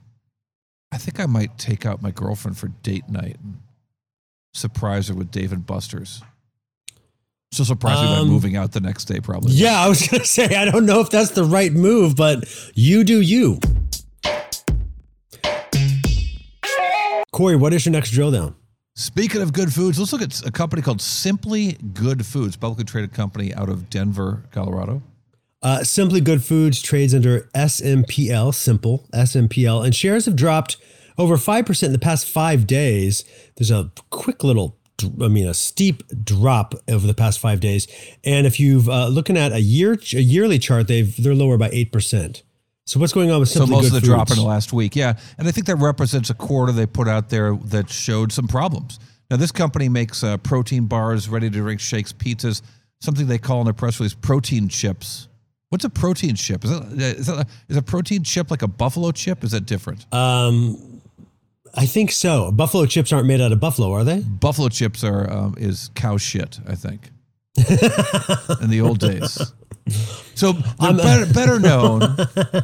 I 0.91 0.97
think 0.97 1.21
I 1.21 1.27
might 1.27 1.59
take 1.59 1.85
out 1.85 2.01
my 2.01 2.11
girlfriend 2.13 2.57
for 2.57 2.69
date 2.69 3.11
night 3.11 3.37
and 3.45 3.59
surprise 4.55 5.09
her 5.09 5.15
with 5.15 5.31
Dave 5.31 5.53
and 5.53 5.67
Buster's. 5.67 6.23
So 7.53 7.63
surprise 7.63 8.01
me 8.01 8.09
um, 8.09 8.25
by 8.25 8.33
moving 8.33 8.57
out 8.57 8.73
the 8.73 8.81
next 8.81 9.05
day, 9.05 9.21
probably. 9.21 9.53
Yeah, 9.53 9.79
I 9.79 9.87
was 9.87 10.01
going 10.09 10.21
to 10.23 10.27
say, 10.27 10.57
I 10.57 10.65
don't 10.65 10.87
know 10.87 11.01
if 11.01 11.11
that's 11.11 11.33
the 11.33 11.45
right 11.45 11.75
move, 11.75 12.17
but 12.17 12.49
you 12.75 13.05
do 13.05 13.21
you. 13.21 13.61
Cory, 17.37 17.55
what 17.55 17.75
is 17.75 17.85
your 17.85 17.93
next 17.93 18.13
drill 18.13 18.31
down? 18.31 18.55
Speaking 18.95 19.43
of 19.43 19.53
good 19.53 19.71
foods, 19.71 19.99
let's 19.99 20.11
look 20.11 20.23
at 20.23 20.41
a 20.47 20.51
company 20.51 20.81
called 20.81 21.03
Simply 21.03 21.73
Good 21.93 22.25
Foods, 22.25 22.57
publicly 22.57 22.85
traded 22.85 23.13
company 23.13 23.53
out 23.53 23.69
of 23.69 23.91
Denver, 23.91 24.45
Colorado. 24.53 25.03
Uh, 25.61 25.85
Simply 25.85 26.23
Good 26.23 26.43
Foods 26.43 26.81
trades 26.81 27.15
under 27.15 27.43
SMPL, 27.55 28.55
simple 28.55 29.07
SMPL, 29.13 29.85
and 29.85 29.95
shares 29.95 30.25
have 30.25 30.35
dropped 30.35 30.79
over 31.19 31.37
5% 31.37 31.83
in 31.83 31.93
the 31.93 31.99
past 31.99 32.27
five 32.27 32.67
days. 32.67 33.23
There's 33.57 33.71
a 33.71 33.93
quick 34.09 34.43
little, 34.43 34.79
I 35.23 35.29
mean, 35.29 35.47
a 35.47 35.53
steep 35.53 36.05
drop 36.25 36.75
over 36.89 37.07
the 37.07 37.13
past 37.13 37.39
five 37.39 37.61
days. 37.61 37.87
And 38.25 38.47
if 38.47 38.59
you've 38.59 38.89
uh, 38.89 39.09
looking 39.09 39.37
at 39.37 39.53
a 39.53 39.61
year, 39.61 39.99
a 40.15 40.21
yearly 40.21 40.59
chart, 40.59 40.89
they've 40.89 41.15
they're 41.23 41.35
lower 41.35 41.59
by 41.59 41.69
8%. 41.69 42.41
So 42.87 43.01
what's 43.01 43.13
going 43.13 43.33
on 43.33 43.41
with 43.41 43.49
Simply 43.49 43.67
so 43.67 43.73
most 43.73 43.83
Good 43.83 43.87
of 43.89 43.93
the 43.95 44.01
Foods? 44.01 44.09
drop 44.09 44.31
in 44.31 44.37
the 44.37 44.45
last 44.45 44.73
week? 44.73 44.95
Yeah, 44.95 45.15
and 45.39 45.49
I 45.49 45.51
think 45.51 45.67
that 45.67 45.77
represents 45.77 46.31
a 46.31 46.35
quarter 46.35 46.73
they 46.73 46.87
put 46.87 47.09
out 47.09 47.31
there 47.31 47.57
that 47.65 47.91
showed 47.91 48.33
some 48.33 48.47
problems. 48.47 49.01
Now 49.29 49.37
this 49.37 49.51
company 49.51 49.89
makes 49.89 50.23
uh, 50.23 50.37
protein 50.37 50.87
bars, 50.87 51.29
ready 51.29 51.51
to 51.51 51.59
drink 51.59 51.81
shakes, 51.81 52.13
pizzas, 52.13 52.63
something 53.01 53.27
they 53.27 53.39
call 53.39 53.61
in 53.61 53.65
their 53.65 53.75
press 53.75 53.99
release 53.99 54.15
protein 54.15 54.69
chips. 54.69 55.27
What's 55.71 55.85
a 55.85 55.91
protein 55.91 56.37
chip? 56.37 56.65
Is 56.65 56.71
that, 56.71 57.17
is, 57.19 57.27
that, 57.27 57.49
is 57.69 57.77
a 57.77 57.83
protein 57.83 58.23
chip 58.23 58.53
like 58.53 58.63
a 58.63 58.69
buffalo 58.69 59.11
chip? 59.11 59.43
Is 59.43 59.51
that 59.51 59.67
different? 59.67 60.07
Um, 60.15 61.03
I 61.75 61.87
think 61.87 62.13
so. 62.13 62.53
Buffalo 62.53 62.87
chips 62.87 63.13
aren't 63.13 63.27
made 63.27 63.41
out 63.41 63.51
of 63.51 63.59
buffalo, 63.59 63.93
are 63.93 64.05
they? 64.05 64.21
Buffalo 64.21 64.69
chips 64.69 65.03
are 65.03 65.29
um, 65.29 65.57
is 65.59 65.91
cow 65.97 66.19
shit. 66.19 66.61
I 66.69 66.77
think 66.77 67.11
in 68.63 68.71
the 68.71 68.81
old 68.81 69.01
days. 69.01 69.53
So 70.37 70.53
they're 70.53 70.93
better, 70.93 71.33
better 71.33 71.59
known 71.59 72.03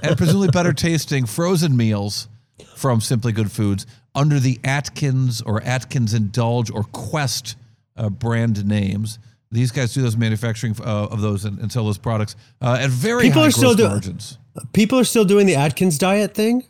and 0.02 0.18
presumably 0.18 0.48
better 0.48 0.74
tasting 0.74 1.24
frozen 1.24 1.74
meals 1.74 2.28
from 2.76 3.00
Simply 3.00 3.32
Good 3.32 3.50
Foods 3.50 3.86
under 4.14 4.38
the 4.38 4.60
Atkins 4.62 5.40
or 5.40 5.62
Atkins 5.62 6.12
Indulge 6.12 6.70
or 6.70 6.84
Quest 6.84 7.56
uh, 7.96 8.10
brand 8.10 8.66
names. 8.66 9.18
These 9.50 9.70
guys 9.70 9.94
do 9.94 10.02
those 10.02 10.18
manufacturing 10.18 10.76
uh, 10.80 11.06
of 11.06 11.22
those 11.22 11.46
and, 11.46 11.58
and, 11.60 11.72
sell 11.72 11.86
those 11.86 11.96
products 11.96 12.36
uh, 12.60 12.78
at 12.78 12.90
very 12.90 13.22
people 13.22 13.40
high 13.40 13.48
are 13.48 13.52
still 13.52 13.74
do- 13.74 13.88
margins. 13.88 14.36
People 14.74 14.98
are 14.98 15.04
still 15.04 15.24
doing 15.24 15.46
the 15.46 15.56
Atkins 15.56 15.96
diet 15.96 16.34
thing. 16.34 16.64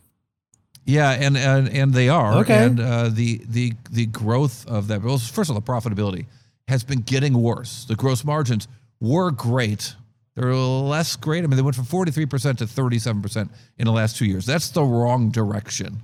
Yeah, 0.85 1.11
and 1.11 1.37
and, 1.37 1.69
and 1.69 1.93
they 1.93 2.09
are. 2.09 2.35
Okay. 2.39 2.65
And 2.65 2.81
uh, 2.81 3.09
the 3.09 3.41
the 3.49 3.73
the 3.91 4.07
growth 4.07 4.67
of 4.69 4.89
that. 4.89 5.03
Well, 5.03 5.19
first 5.19 5.51
of 5.51 5.57
all, 5.57 5.61
the 5.61 5.67
profitability 5.67 6.27
has 6.69 6.85
been 6.85 7.01
getting 7.01 7.35
worse. 7.35 7.85
The 7.85 7.95
gross 7.97 8.25
margins 8.25 8.67
were 9.01 9.31
great 9.31 9.95
they're 10.35 10.55
less 10.55 11.17
great. 11.17 11.45
I 11.45 11.47
mean, 11.47 11.57
they 11.57 11.63
went 11.63 11.77
from 11.77 11.85
43% 11.85 12.59
to 12.59 12.65
37% 12.65 13.49
in 13.79 13.85
the 13.85 13.93
last 13.93 14.17
two 14.17 14.25
years. 14.25 14.47
That's 14.47 14.71
the 14.71 14.83
wrong 14.83 15.31
direction. 15.31 16.03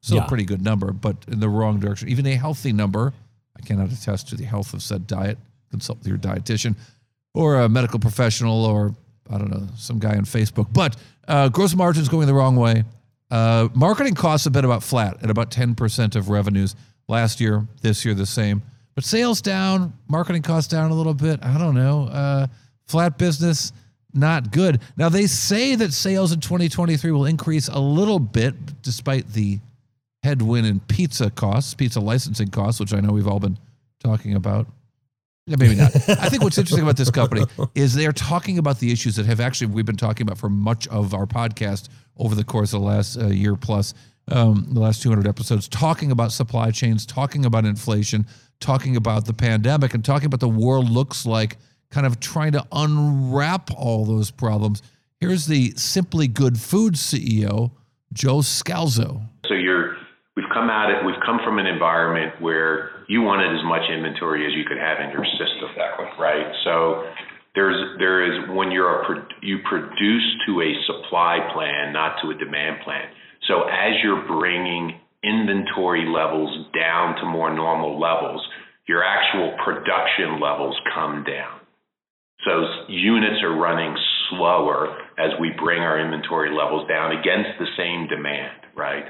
Still 0.00 0.18
yeah. 0.18 0.24
a 0.24 0.28
pretty 0.28 0.44
good 0.44 0.62
number, 0.62 0.92
but 0.92 1.16
in 1.28 1.40
the 1.40 1.48
wrong 1.48 1.78
direction. 1.78 2.08
Even 2.08 2.26
a 2.26 2.34
healthy 2.34 2.72
number, 2.72 3.12
I 3.56 3.60
cannot 3.60 3.92
attest 3.92 4.28
to 4.28 4.36
the 4.36 4.44
health 4.44 4.72
of 4.72 4.82
said 4.82 5.06
diet. 5.06 5.38
Consult 5.70 5.98
with 5.98 6.08
your 6.08 6.18
dietitian 6.18 6.74
or 7.34 7.60
a 7.60 7.68
medical 7.68 8.00
professional 8.00 8.64
or, 8.64 8.94
I 9.30 9.38
don't 9.38 9.50
know, 9.50 9.68
some 9.76 9.98
guy 9.98 10.16
on 10.16 10.24
Facebook. 10.24 10.72
But 10.72 10.96
uh, 11.28 11.48
gross 11.48 11.74
margins 11.74 12.08
going 12.08 12.26
the 12.26 12.34
wrong 12.34 12.56
way. 12.56 12.84
Uh, 13.30 13.68
marketing 13.74 14.14
costs 14.14 14.44
have 14.44 14.52
been 14.52 14.64
about 14.64 14.82
flat 14.82 15.22
at 15.22 15.30
about 15.30 15.50
10% 15.50 16.16
of 16.16 16.28
revenues 16.28 16.74
last 17.08 17.40
year, 17.40 17.66
this 17.82 18.04
year, 18.04 18.14
the 18.14 18.26
same. 18.26 18.62
But 18.96 19.04
sales 19.04 19.40
down, 19.40 19.92
marketing 20.08 20.42
costs 20.42 20.68
down 20.68 20.90
a 20.90 20.94
little 20.94 21.14
bit. 21.14 21.38
I 21.44 21.56
don't 21.56 21.74
know. 21.74 22.08
Uh, 22.08 22.46
Flat 22.90 23.18
business, 23.18 23.72
not 24.12 24.50
good. 24.50 24.80
Now, 24.96 25.08
they 25.08 25.26
say 25.26 25.76
that 25.76 25.92
sales 25.92 26.32
in 26.32 26.40
2023 26.40 27.12
will 27.12 27.26
increase 27.26 27.68
a 27.68 27.78
little 27.78 28.18
bit 28.18 28.82
despite 28.82 29.32
the 29.32 29.60
headwind 30.24 30.66
in 30.66 30.80
pizza 30.80 31.30
costs, 31.30 31.72
pizza 31.72 32.00
licensing 32.00 32.48
costs, 32.48 32.80
which 32.80 32.92
I 32.92 32.98
know 32.98 33.12
we've 33.12 33.28
all 33.28 33.38
been 33.38 33.58
talking 34.02 34.34
about. 34.34 34.66
Yeah, 35.46 35.56
maybe 35.56 35.76
not. 35.76 35.94
I 36.08 36.28
think 36.28 36.42
what's 36.42 36.58
interesting 36.58 36.82
about 36.82 36.96
this 36.96 37.12
company 37.12 37.44
is 37.76 37.94
they're 37.94 38.12
talking 38.12 38.58
about 38.58 38.80
the 38.80 38.90
issues 38.90 39.14
that 39.16 39.26
have 39.26 39.38
actually 39.38 39.68
we've 39.68 39.86
been 39.86 39.96
talking 39.96 40.26
about 40.26 40.38
for 40.38 40.50
much 40.50 40.88
of 40.88 41.14
our 41.14 41.26
podcast 41.26 41.88
over 42.16 42.34
the 42.34 42.44
course 42.44 42.72
of 42.72 42.80
the 42.80 42.86
last 42.86 43.16
uh, 43.16 43.28
year 43.28 43.54
plus, 43.54 43.94
um, 44.32 44.66
the 44.72 44.80
last 44.80 45.00
200 45.00 45.28
episodes, 45.28 45.68
talking 45.68 46.10
about 46.10 46.32
supply 46.32 46.72
chains, 46.72 47.06
talking 47.06 47.46
about 47.46 47.64
inflation, 47.64 48.26
talking 48.58 48.96
about 48.96 49.26
the 49.26 49.32
pandemic, 49.32 49.94
and 49.94 50.04
talking 50.04 50.26
about 50.26 50.40
the 50.40 50.48
war 50.48 50.80
looks 50.80 51.24
like, 51.24 51.56
kind 51.90 52.06
of 52.06 52.20
trying 52.20 52.52
to 52.52 52.64
unwrap 52.72 53.70
all 53.76 54.04
those 54.04 54.30
problems. 54.30 54.82
Here's 55.18 55.46
the 55.46 55.72
Simply 55.76 56.28
Good 56.28 56.58
Food 56.58 56.94
CEO, 56.94 57.72
Joe 58.12 58.38
Scalzo. 58.38 59.22
So 59.46 59.54
you're 59.54 59.96
we've 60.36 60.48
come 60.52 60.70
at 60.70 60.90
it. 60.90 61.04
We've 61.04 61.20
come 61.26 61.40
from 61.44 61.58
an 61.58 61.66
environment 61.66 62.40
where 62.40 63.04
you 63.08 63.22
wanted 63.22 63.52
as 63.52 63.64
much 63.64 63.82
inventory 63.90 64.46
as 64.46 64.52
you 64.54 64.64
could 64.64 64.78
have 64.78 64.98
in 65.00 65.10
your 65.10 65.24
system, 65.36 65.68
exactly. 65.70 66.06
right? 66.18 66.46
So 66.64 67.04
there's 67.54 67.98
there 67.98 68.22
is 68.22 68.48
when 68.56 68.70
you're 68.70 69.02
a 69.02 69.26
you 69.42 69.58
produce 69.68 70.26
to 70.46 70.62
a 70.62 70.70
supply 70.86 71.38
plan, 71.52 71.92
not 71.92 72.16
to 72.22 72.30
a 72.30 72.34
demand 72.34 72.80
plan. 72.84 73.10
So 73.48 73.64
as 73.68 73.98
you're 74.02 74.24
bringing 74.26 75.00
inventory 75.22 76.06
levels 76.06 76.66
down 76.72 77.16
to 77.16 77.26
more 77.26 77.52
normal 77.52 78.00
levels, 78.00 78.40
your 78.86 79.04
actual 79.04 79.56
production 79.64 80.40
levels 80.40 80.78
come 80.94 81.24
down. 81.24 81.59
So 82.44 82.88
units 82.88 83.42
are 83.42 83.56
running 83.56 83.94
slower 84.30 84.96
as 85.18 85.30
we 85.40 85.52
bring 85.58 85.80
our 85.82 86.00
inventory 86.00 86.50
levels 86.50 86.88
down 86.88 87.12
against 87.12 87.58
the 87.58 87.66
same 87.76 88.08
demand, 88.08 88.56
right? 88.76 89.04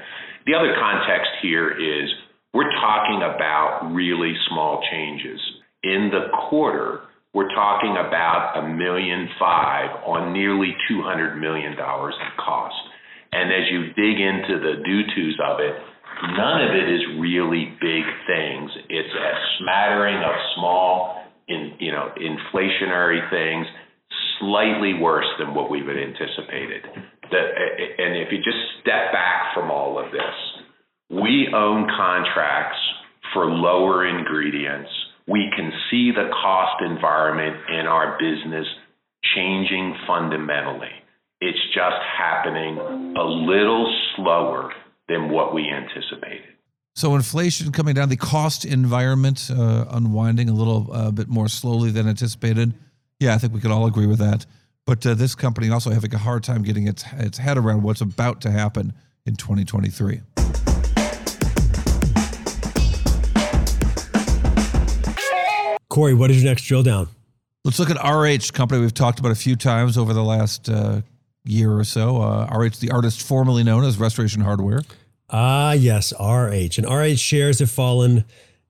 The 0.45 0.53
other 0.53 0.73
context 0.79 1.31
here 1.41 1.71
is 1.71 2.09
we're 2.53 2.71
talking 2.81 3.21
about 3.23 3.91
really 3.93 4.33
small 4.49 4.83
changes. 4.91 5.39
In 5.83 6.11
the 6.11 6.27
quarter, 6.49 7.01
we're 7.33 7.53
talking 7.55 7.95
about 7.95 8.59
a 8.59 8.67
million 8.67 9.29
five 9.39 10.03
on 10.05 10.33
nearly 10.33 10.75
$200 10.91 11.39
million 11.39 11.71
in 11.71 11.77
cost. 11.77 12.75
And 13.31 13.49
as 13.53 13.71
you 13.71 13.87
dig 13.95 14.19
into 14.19 14.59
the 14.59 14.83
due-tos 14.83 15.39
of 15.47 15.59
it, 15.61 15.75
none 16.35 16.61
of 16.67 16.75
it 16.75 16.91
is 16.91 17.01
really 17.19 17.71
big 17.79 18.03
things. 18.27 18.71
It's 18.89 19.15
a 19.15 19.31
smattering 19.59 20.17
of 20.17 20.35
small, 20.57 21.20
in, 21.51 21.75
you 21.79 21.91
know, 21.91 22.09
inflationary 22.15 23.29
things, 23.29 23.67
slightly 24.39 24.93
worse 24.95 25.27
than 25.37 25.53
what 25.53 25.69
we 25.69 25.79
have 25.79 25.89
anticipated. 25.89 26.85
And 26.85 28.17
if 28.17 28.31
you 28.31 28.37
just 28.37 28.57
step 28.81 29.11
back 29.11 29.53
from 29.53 29.69
all 29.69 29.99
of 29.99 30.11
this, 30.11 30.35
we 31.09 31.47
own 31.53 31.87
contracts 31.95 32.79
for 33.33 33.45
lower 33.45 34.07
ingredients. 34.07 34.89
We 35.27 35.51
can 35.55 35.71
see 35.89 36.11
the 36.11 36.29
cost 36.41 36.81
environment 36.81 37.57
in 37.69 37.85
our 37.87 38.17
business 38.17 38.65
changing 39.35 39.95
fundamentally. 40.07 40.89
It's 41.39 41.59
just 41.73 42.01
happening 42.17 42.77
a 43.17 43.23
little 43.23 43.87
slower 44.15 44.73
than 45.07 45.29
what 45.29 45.53
we 45.53 45.69
anticipated. 45.69 46.55
So 46.93 47.15
inflation 47.15 47.71
coming 47.71 47.95
down, 47.95 48.09
the 48.09 48.17
cost 48.17 48.65
environment 48.65 49.49
uh, 49.49 49.85
unwinding 49.91 50.49
a 50.49 50.53
little 50.53 50.89
uh, 50.91 51.11
bit 51.11 51.29
more 51.29 51.47
slowly 51.47 51.89
than 51.89 52.07
anticipated. 52.07 52.73
Yeah, 53.19 53.33
I 53.33 53.37
think 53.37 53.53
we 53.53 53.61
could 53.61 53.71
all 53.71 53.85
agree 53.85 54.07
with 54.07 54.19
that. 54.19 54.45
But 54.85 55.05
uh, 55.05 55.13
this 55.13 55.33
company 55.33 55.69
also 55.69 55.91
having 55.91 56.13
a 56.13 56.17
hard 56.17 56.43
time 56.43 56.63
getting 56.63 56.87
its 56.87 57.05
its 57.13 57.37
head 57.37 57.57
around 57.57 57.83
what's 57.83 58.01
about 58.01 58.41
to 58.41 58.51
happen 58.51 58.93
in 59.25 59.35
2023. 59.35 60.21
Cory, 65.87 66.13
what 66.13 66.31
is 66.31 66.41
your 66.41 66.49
next 66.49 66.63
drill 66.63 66.83
down? 66.83 67.07
Let's 67.63 67.77
look 67.79 67.89
at 67.89 67.97
RH 67.97 68.53
company 68.53 68.81
we've 68.81 68.93
talked 68.93 69.19
about 69.19 69.31
a 69.31 69.35
few 69.35 69.55
times 69.55 69.97
over 69.97 70.13
the 70.13 70.23
last 70.23 70.67
uh, 70.67 71.01
year 71.43 71.71
or 71.71 71.83
so. 71.83 72.21
Uh, 72.21 72.47
RH, 72.51 72.79
the 72.79 72.91
artist 72.91 73.21
formerly 73.21 73.63
known 73.63 73.83
as 73.83 73.97
Restoration 73.97 74.41
Hardware. 74.41 74.81
Ah, 75.31 75.71
yes, 75.71 76.13
RH. 76.19 76.77
And 76.77 76.85
RH 76.85 77.17
shares 77.17 77.59
have 77.59 77.71
fallen 77.71 78.25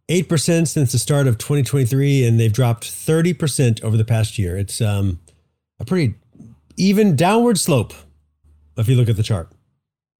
8% 0.10 0.68
since 0.68 0.92
the 0.92 1.00
start 1.00 1.28
of 1.28 1.38
2023, 1.38 2.26
and 2.26 2.40
they've 2.40 2.54
dropped 2.54 2.84
30% 2.86 3.84
over 3.84 3.98
the 3.98 4.06
past 4.06 4.38
year. 4.38 4.58
It's 4.58 4.80
um, 4.82 5.20
a 5.80 5.86
pretty 5.86 6.16
even 6.78 7.16
downward 7.16 7.58
slope 7.58 7.94
if 8.78 8.88
you 8.88 8.96
look 8.96 9.10
at 9.10 9.18
the 9.18 9.24
chart. 9.24 9.50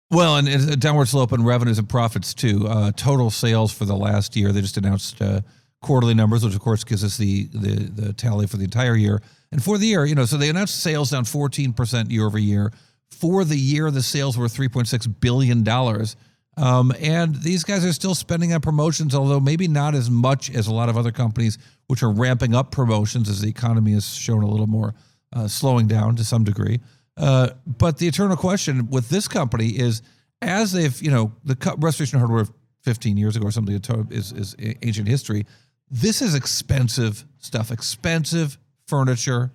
Well, 0.10 0.36
and 0.38 0.48
it's 0.48 0.66
a 0.66 0.76
downward 0.76 1.08
slope 1.08 1.32
in 1.32 1.44
revenues 1.44 1.80
and 1.80 1.88
profits 1.88 2.34
too. 2.34 2.68
Uh, 2.68 2.92
total 2.92 3.30
sales 3.30 3.72
for 3.72 3.86
the 3.86 3.96
last 3.96 4.36
year, 4.36 4.52
they 4.52 4.60
just 4.62 4.78
announced 4.78 5.22
uh, 5.22 5.42
quarterly 5.82 6.14
numbers, 6.14 6.44
which 6.44 6.54
of 6.54 6.60
course 6.60 6.84
gives 6.84 7.04
us 7.04 7.18
the, 7.18 7.46
the 7.54 7.76
the 7.96 8.14
tally 8.14 8.46
for 8.46 8.58
the 8.58 8.66
entire 8.66 8.96
year. 8.96 9.22
And 9.54 9.64
for 9.64 9.78
the 9.78 9.88
year, 9.88 10.06
you 10.06 10.16
know, 10.16 10.26
so 10.26 10.38
they 10.38 10.50
announced 10.50 10.82
sales 10.82 11.12
down 11.12 11.24
14% 11.24 12.12
year 12.12 12.26
over 12.26 12.38
year. 12.38 12.72
For 13.10 13.44
the 13.44 13.58
year, 13.58 13.90
the 13.92 14.02
sales 14.02 14.38
were 14.38 14.48
3.6 14.48 15.20
billion 15.20 15.64
dollars. 15.64 16.16
Um, 16.58 16.94
and 17.00 17.36
these 17.36 17.64
guys 17.64 17.86
are 17.86 17.94
still 17.94 18.14
spending 18.14 18.54
on 18.54 18.62
promotions, 18.62 19.16
although 19.16 19.40
maybe 19.40 19.68
not 19.68 19.96
as 19.96 20.10
much 20.10 20.50
as 20.50 20.68
a 20.68 20.74
lot 20.74 20.90
of 20.90 20.98
other 20.98 21.12
companies, 21.12 21.58
which 21.88 22.04
are 22.04 22.12
ramping 22.12 22.54
up 22.54 22.72
promotions 22.72 23.30
as 23.30 23.42
the 23.42 23.50
economy 23.50 23.94
has 23.94 24.14
shown 24.14 24.44
a 24.44 24.48
little 24.48 24.68
more 24.68 24.94
uh, 25.34 25.48
slowing 25.48 25.88
down 25.88 26.16
to 26.18 26.26
some 26.26 26.44
degree. 26.44 26.80
Uh, 27.18 27.50
but 27.66 27.98
the 27.98 28.08
eternal 28.08 28.36
question 28.36 28.90
with 28.90 29.10
this 29.10 29.28
company 29.28 29.70
is, 29.70 30.02
as 30.42 30.72
they've, 30.72 31.02
you 31.02 31.12
know, 31.12 31.32
the 31.44 31.76
restoration 31.78 32.20
hardware 32.20 32.46
15 32.84 33.16
years 33.16 33.36
ago 33.36 33.48
or 33.48 33.52
something 33.52 33.80
is, 34.10 34.32
is 34.32 34.56
ancient 34.82 35.08
history 35.08 35.46
this 35.92 36.22
is 36.22 36.34
expensive 36.34 37.26
stuff, 37.40 37.70
expensive 37.70 38.58
furniture, 38.88 39.52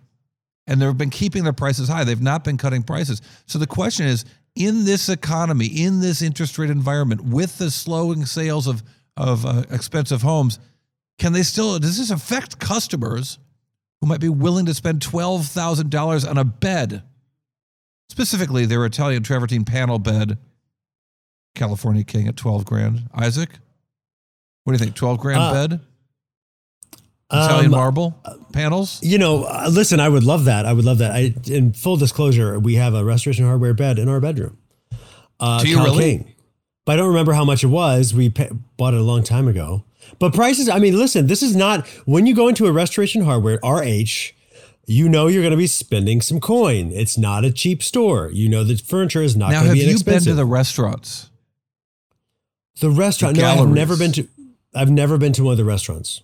and 0.67 0.81
they've 0.81 0.97
been 0.97 1.11
keeping 1.11 1.45
their 1.45 1.55
prices 1.55 1.89
high. 1.89 2.05
They've 2.05 2.21
not 2.21 2.45
been 2.45 2.59
cutting 2.59 2.83
prices. 2.83 3.23
So 3.47 3.59
the 3.59 3.67
question 3.67 4.07
is, 4.07 4.27
in 4.57 4.85
this 4.85 5.09
economy, 5.09 5.67
in 5.67 6.01
this 6.01 6.23
interest 6.23 6.59
rate 6.59 6.71
environment, 6.71 7.23
with 7.23 7.59
the 7.59 7.71
slowing 7.71 8.25
sales 8.27 8.67
of 8.67 8.83
of 9.17 9.47
uh, 9.47 9.63
expensive 9.71 10.23
homes, 10.23 10.59
can 11.19 11.33
they 11.33 11.43
still? 11.43 11.79
Does 11.79 11.99
this 11.99 12.11
affect 12.11 12.59
customers 12.59 13.39
who 14.01 14.07
might 14.07 14.21
be 14.21 14.29
willing 14.29 14.67
to 14.67 14.75
spend 14.75 15.03
twelve 15.03 15.47
thousand 15.47 15.91
dollars 15.91 16.25
on 16.25 16.39
a 16.39 16.45
bed? 16.45 17.03
Specifically, 18.09 18.67
their 18.67 18.85
Italian 18.85 19.23
travertine 19.23 19.65
panel 19.65 19.99
bed, 19.99 20.39
California 21.55 22.05
King 22.05 22.29
at 22.29 22.37
twelve 22.37 22.65
grand. 22.65 23.09
Isaac, 23.15 23.51
what 24.65 24.73
do 24.73 24.79
you 24.79 24.85
think? 24.85 24.97
Twelve 24.97 25.19
grand 25.19 25.41
uh, 25.41 25.53
bed? 25.53 25.81
Italian 27.31 27.67
um, 27.67 27.71
marble 27.73 28.23
panels. 28.53 29.01
You 29.03 29.19
know, 29.19 29.45
uh, 29.45 29.69
listen, 29.71 29.99
I 29.99 30.09
would 30.09 30.23
love 30.23 30.45
that. 30.45 30.65
I 30.65 30.73
would 30.73 30.85
love 30.85 30.99
that. 30.99 31.13
I, 31.13 31.35
in 31.47 31.73
full 31.73 31.97
disclosure, 31.97 32.59
we 32.59 32.75
have 32.75 32.95
a 32.95 33.05
restoration 33.05 33.45
hardware 33.45 33.75
bed 33.75 33.99
in 33.99 34.09
our 34.09 34.21
bedroom. 34.21 34.59
Uh, 35.41 35.63
Do 35.63 35.69
you 35.69 35.77
Cal 35.77 35.87
really? 35.87 36.19
King. 36.19 36.35
But 36.85 36.93
I 36.93 36.97
don't 36.97 37.09
remember 37.09 37.33
how 37.33 37.45
much 37.45 37.65
it 37.65 37.69
was. 37.69 38.15
We 38.15 38.31
pay, 38.31 38.49
bought 38.77 38.95
it 38.95 39.01
a 39.01 39.03
long 39.03 39.25
time 39.25 39.49
ago. 39.49 39.85
But 40.21 40.35
prices, 40.35 40.69
I 40.69 40.79
mean, 40.79 40.97
listen, 40.97 41.27
this 41.27 41.43
is 41.43 41.57
not 41.57 41.87
when 42.07 42.27
you 42.27 42.35
go 42.35 42.47
into 42.47 42.67
a 42.67 42.73
restoration 42.73 43.23
hardware, 43.23 43.59
RH, 43.65 44.33
you 44.87 45.09
know 45.09 45.27
you're 45.27 45.43
going 45.43 45.51
to 45.51 45.57
be 45.57 45.67
spending 45.67 46.21
some 46.21 46.39
coin. 46.39 46.93
It's 46.93 47.19
not 47.19 47.45
a 47.45 47.51
cheap 47.51 47.83
store. 47.83 48.31
You 48.31 48.49
know 48.49 48.63
the 48.63 48.77
furniture 48.77 49.21
is 49.21 49.37
not 49.37 49.51
going 49.51 49.67
to 49.67 49.73
be 49.73 49.83
inexpensive. 49.83 50.07
Now, 50.07 50.13
have 50.13 50.21
you 50.23 50.29
been 50.29 50.37
to 50.37 50.37
the 50.37 50.45
restaurants? 50.45 51.31
The 52.79 52.91
restaurant? 52.91 53.35
The 53.35 53.43
no, 53.43 53.63
I've 53.63 53.69
never 53.69 53.97
been 53.97 54.13
to. 54.13 54.29
I've 54.75 54.91
never 54.91 55.19
been 55.19 55.33
to 55.33 55.43
one 55.43 55.53
of 55.53 55.59
the 55.59 55.65
restaurants. 55.65 56.23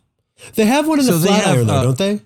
They 0.54 0.66
have 0.66 0.86
one 0.86 1.00
in 1.00 1.06
the 1.06 1.12
Flatiron, 1.12 1.66
though, 1.66 1.82
don't 1.84 1.98
they? 1.98 2.20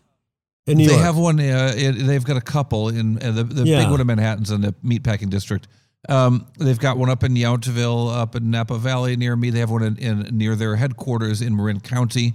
In 0.66 0.78
New 0.78 0.86
they 0.86 0.94
York. 0.94 1.04
have 1.04 1.16
one. 1.16 1.38
Uh, 1.38 1.72
it, 1.76 1.92
they've 1.92 2.24
got 2.24 2.36
a 2.36 2.40
couple 2.40 2.88
in 2.88 3.22
uh, 3.22 3.30
the, 3.30 3.44
the 3.44 3.64
yeah. 3.64 3.82
big 3.82 3.90
one 3.90 4.00
in 4.00 4.06
Manhattan's 4.06 4.50
in 4.50 4.62
the 4.62 4.74
meatpacking 4.84 5.30
district. 5.30 5.68
Um, 6.08 6.46
they've 6.58 6.78
got 6.78 6.98
one 6.98 7.10
up 7.10 7.22
in 7.24 7.34
Yountville, 7.34 8.14
up 8.14 8.36
in 8.36 8.50
Napa 8.50 8.78
Valley 8.78 9.16
near 9.16 9.36
me. 9.36 9.50
They 9.50 9.60
have 9.60 9.70
one 9.70 9.82
in, 9.82 9.98
in 9.98 10.36
near 10.36 10.54
their 10.54 10.76
headquarters 10.76 11.40
in 11.40 11.56
Marin 11.56 11.80
County. 11.80 12.34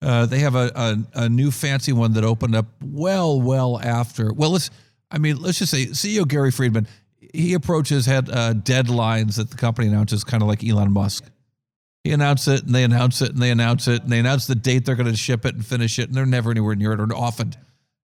Uh, 0.00 0.26
they 0.26 0.40
have 0.40 0.56
a, 0.56 0.70
a, 0.74 1.22
a 1.24 1.28
new 1.28 1.50
fancy 1.50 1.92
one 1.92 2.12
that 2.14 2.24
opened 2.24 2.56
up 2.56 2.66
well, 2.82 3.40
well 3.40 3.80
after. 3.80 4.32
Well, 4.32 4.50
let's. 4.50 4.70
I 5.10 5.18
mean, 5.18 5.40
let's 5.42 5.58
just 5.58 5.70
say 5.70 5.86
CEO 5.86 6.26
Gary 6.26 6.50
Friedman. 6.50 6.88
He 7.34 7.54
approaches 7.54 8.06
had 8.06 8.28
uh, 8.30 8.54
deadlines 8.54 9.36
that 9.36 9.50
the 9.50 9.56
company 9.56 9.88
announces, 9.88 10.24
kind 10.24 10.42
of 10.42 10.48
like 10.48 10.64
Elon 10.64 10.92
Musk. 10.92 11.24
He 12.04 12.10
announce 12.10 12.48
it 12.48 12.64
and 12.64 12.74
they 12.74 12.82
announce 12.82 13.22
it 13.22 13.32
and 13.32 13.40
they 13.40 13.50
announce 13.50 13.86
it 13.86 14.02
and 14.02 14.10
they 14.10 14.18
announce 14.18 14.46
the 14.46 14.56
date 14.56 14.84
they're 14.84 14.96
going 14.96 15.10
to 15.10 15.16
ship 15.16 15.46
it 15.46 15.54
and 15.54 15.64
finish 15.64 15.98
it 15.98 16.08
and 16.08 16.14
they're 16.14 16.26
never 16.26 16.50
anywhere 16.50 16.74
near 16.74 16.92
it 16.92 17.00
or 17.00 17.14
often 17.14 17.54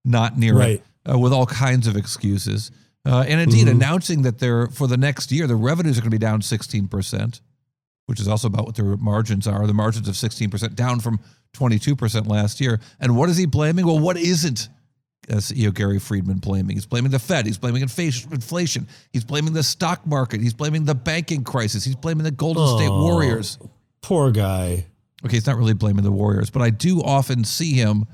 not 0.04 0.38
near 0.38 0.54
right. 0.54 0.82
it 1.06 1.12
uh, 1.12 1.18
with 1.18 1.32
all 1.32 1.46
kinds 1.46 1.86
of 1.86 1.96
excuses. 1.96 2.70
Uh, 3.04 3.24
and 3.26 3.40
indeed, 3.40 3.66
mm-hmm. 3.66 3.76
announcing 3.76 4.22
that 4.22 4.38
they're 4.38 4.68
for 4.68 4.86
the 4.86 4.96
next 4.96 5.32
year, 5.32 5.46
the 5.46 5.56
revenues 5.56 5.98
are 5.98 6.02
going 6.02 6.10
to 6.10 6.14
be 6.14 6.18
down 6.18 6.40
16%, 6.40 7.40
which 8.06 8.20
is 8.20 8.28
also 8.28 8.48
about 8.48 8.66
what 8.66 8.76
their 8.76 8.96
margins 8.96 9.46
are. 9.46 9.66
The 9.66 9.74
margins 9.74 10.08
of 10.08 10.14
16% 10.14 10.74
down 10.74 11.00
from 11.00 11.18
22% 11.54 12.28
last 12.28 12.60
year. 12.60 12.80
And 13.00 13.16
what 13.16 13.28
is 13.28 13.36
he 13.36 13.46
blaming? 13.46 13.86
Well, 13.86 13.98
what 13.98 14.16
isn't 14.16 14.68
uh, 15.30 15.36
CEO 15.36 15.74
Gary 15.74 15.98
Friedman 15.98 16.38
blaming? 16.38 16.76
He's 16.76 16.86
blaming 16.86 17.10
the 17.10 17.18
Fed. 17.18 17.46
He's 17.46 17.58
blaming 17.58 17.82
inflation. 17.82 18.88
He's 19.12 19.24
blaming 19.24 19.54
the 19.54 19.62
stock 19.62 20.06
market. 20.06 20.40
He's 20.40 20.54
blaming 20.54 20.84
the 20.84 20.94
banking 20.94 21.44
crisis. 21.44 21.84
He's 21.84 21.96
blaming 21.96 22.24
the 22.24 22.30
Golden 22.30 22.62
oh. 22.64 22.76
State 22.76 22.90
Warriors. 22.90 23.58
Poor 24.02 24.30
guy. 24.30 24.86
Okay, 25.24 25.36
he's 25.36 25.46
not 25.46 25.56
really 25.56 25.74
blaming 25.74 26.04
the 26.04 26.12
Warriors, 26.12 26.50
but 26.50 26.62
I 26.62 26.70
do 26.70 27.02
often 27.02 27.44
see 27.44 27.72
him 27.72 28.06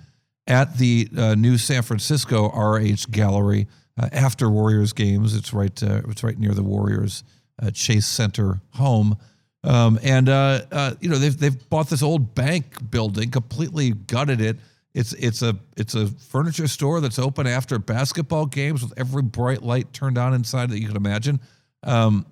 at 0.46 0.78
the 0.78 1.08
uh, 1.16 1.34
new 1.34 1.58
San 1.58 1.82
Francisco 1.82 2.48
RH 2.48 3.10
Gallery 3.10 3.66
uh, 3.98 4.08
after 4.12 4.48
Warriors 4.50 4.92
games. 4.92 5.34
It's 5.34 5.52
right. 5.52 5.82
Uh, 5.82 6.02
it's 6.08 6.24
right 6.24 6.38
near 6.38 6.52
the 6.52 6.62
Warriors 6.62 7.24
uh, 7.62 7.70
Chase 7.70 8.06
Center 8.06 8.60
home. 8.70 9.16
Um, 9.62 9.98
and 10.02 10.28
uh, 10.28 10.62
uh, 10.70 10.94
you 11.00 11.08
know 11.08 11.16
they've 11.16 11.36
they've 11.36 11.70
bought 11.70 11.88
this 11.88 12.02
old 12.02 12.34
bank 12.34 12.90
building, 12.90 13.30
completely 13.30 13.90
gutted 13.92 14.40
it. 14.40 14.58
It's 14.94 15.12
it's 15.14 15.42
a 15.42 15.56
it's 15.76 15.94
a 15.94 16.06
furniture 16.06 16.68
store 16.68 17.00
that's 17.00 17.18
open 17.18 17.46
after 17.46 17.78
basketball 17.78 18.46
games 18.46 18.82
with 18.82 18.92
every 18.98 19.22
bright 19.22 19.62
light 19.62 19.92
turned 19.92 20.18
on 20.18 20.34
inside 20.34 20.70
that 20.70 20.80
you 20.80 20.86
can 20.86 20.96
imagine. 20.96 21.40
Um, 21.82 22.26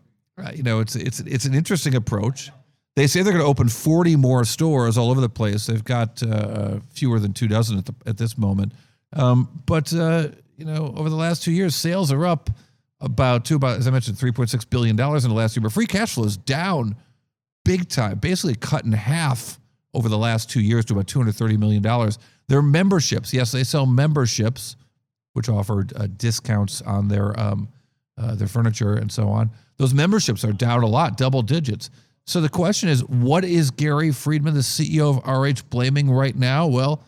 you 0.55 0.63
know, 0.63 0.81
it's 0.81 0.95
it's 0.95 1.21
it's 1.21 1.45
an 1.45 1.55
interesting 1.55 1.95
approach. 1.95 2.51
They 2.95 3.07
say 3.07 3.23
they're 3.23 3.33
going 3.33 3.45
to 3.45 3.49
open 3.49 3.69
40 3.69 4.17
more 4.17 4.45
stores 4.45 4.99
all 4.99 5.11
over 5.11 5.21
the 5.21 5.29
place. 5.29 5.67
They've 5.67 5.83
got 5.83 6.23
uh, 6.23 6.81
fewer 6.91 7.19
than 7.19 7.33
two 7.33 7.49
dozen 7.49 7.79
at, 7.79 7.87
the, 7.87 7.95
at 8.07 8.19
this 8.19 8.37
moment. 8.37 8.73
Um, 9.15 9.63
but 9.67 9.93
uh, 9.95 10.29
you 10.57 10.65
know, 10.65 10.93
over 10.97 11.09
the 11.09 11.17
last 11.17 11.43
two 11.43 11.53
years, 11.53 11.75
sales 11.75 12.13
are 12.13 12.27
up 12.27 12.51
about 13.01 13.45
two 13.45 13.57
about 13.57 13.79
as 13.79 13.89
I 13.89 13.91
mentioned, 13.91 14.17
3.6 14.17 14.69
billion 14.71 14.97
dollars 14.97 15.25
in 15.25 15.31
the 15.31 15.37
last 15.37 15.57
year. 15.57 15.63
But 15.63 15.73
free 15.73 15.87
cash 15.87 16.15
flow 16.15 16.25
is 16.25 16.37
down 16.37 16.97
big 17.65 17.89
time, 17.89 18.19
basically 18.19 18.55
cut 18.55 18.85
in 18.85 18.93
half 18.93 19.59
over 19.95 20.09
the 20.09 20.19
last 20.19 20.51
two 20.51 20.61
years 20.61 20.85
to 20.87 20.95
about 20.95 21.07
230 21.07 21.57
million 21.57 21.83
dollars. 21.83 22.19
Their 22.49 22.63
memberships, 22.63 23.33
yes, 23.33 23.53
they 23.53 23.65
sell 23.65 23.87
memberships, 23.87 24.77
which 25.33 25.49
offered 25.49 25.93
uh, 25.97 26.09
discounts 26.17 26.83
on 26.83 27.09
their 27.09 27.39
um, 27.39 27.69
uh, 28.19 28.35
their 28.35 28.49
furniture 28.49 28.95
and 28.95 29.11
so 29.11 29.29
on. 29.29 29.51
Those 29.79 29.95
memberships 29.95 30.45
are 30.45 30.53
down 30.53 30.83
a 30.83 30.87
lot, 30.87 31.17
double 31.17 31.43
digits. 31.43 31.91
So 32.25 32.41
the 32.41 32.49
question 32.49 32.89
is, 32.89 33.05
what 33.05 33.45
is 33.45 33.71
Gary 33.71 34.13
Friedman, 34.13 34.55
the 34.55 34.61
CEO 34.61 35.19
of 35.19 35.27
RH, 35.27 35.69
blaming 35.71 36.11
right 36.11 36.37
now? 36.37 36.67
Well, 36.67 37.03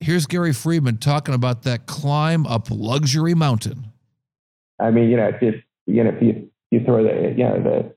here's 0.00 0.26
Gary 0.26 0.52
Friedman 0.52 0.98
talking 0.98 1.34
about 1.34 1.62
that 1.62 1.86
climb 1.86 2.46
up 2.46 2.68
luxury 2.70 3.34
mountain. 3.34 3.86
I 4.78 4.90
mean, 4.90 5.10
you 5.10 5.16
know, 5.16 5.30
if 5.40 5.64
you 5.86 6.04
know, 6.04 6.10
if 6.10 6.22
you 6.22 6.50
you 6.70 6.84
throw 6.84 7.02
the 7.02 7.34
you 7.36 7.44
know 7.44 7.62
the 7.62 7.94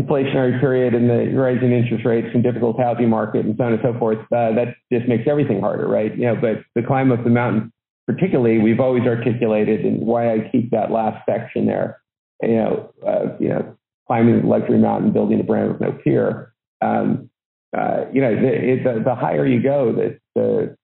inflationary 0.00 0.60
period 0.60 0.94
and 0.94 1.08
the 1.08 1.34
rising 1.36 1.72
interest 1.72 2.04
rates 2.04 2.28
and 2.34 2.42
difficult 2.42 2.78
housing 2.78 3.08
market 3.08 3.46
and 3.46 3.56
so 3.56 3.64
on 3.64 3.72
and 3.72 3.82
so 3.82 3.98
forth, 3.98 4.18
uh, 4.32 4.52
that 4.52 4.76
just 4.92 5.08
makes 5.08 5.26
everything 5.26 5.60
harder, 5.60 5.88
right? 5.88 6.16
You 6.16 6.26
know, 6.26 6.36
but 6.36 6.62
the 6.74 6.86
climb 6.86 7.10
up 7.10 7.24
the 7.24 7.30
mountain, 7.30 7.72
particularly, 8.06 8.58
we've 8.58 8.80
always 8.80 9.04
articulated 9.04 9.84
and 9.84 10.06
why 10.06 10.34
I 10.34 10.48
keep 10.50 10.70
that 10.72 10.90
last 10.90 11.24
section 11.28 11.66
there. 11.66 12.00
You 12.42 12.56
know, 12.56 12.92
uh, 13.06 13.36
you 13.40 13.48
know, 13.48 13.76
climbing 14.06 14.42
the 14.42 14.46
luxury 14.46 14.78
mountain, 14.78 15.12
building 15.12 15.40
a 15.40 15.44
brand 15.44 15.72
with 15.72 15.80
no 15.80 15.92
peer. 15.92 16.52
Um, 16.80 17.30
uh, 17.76 18.04
you 18.12 18.20
know, 18.20 18.34
the, 18.34 18.80
the, 18.84 19.02
the, 19.04 19.14
higher 19.14 19.46
you 19.46 19.62
go, 19.62 19.92
the, 19.92 20.18
the, 20.34 20.76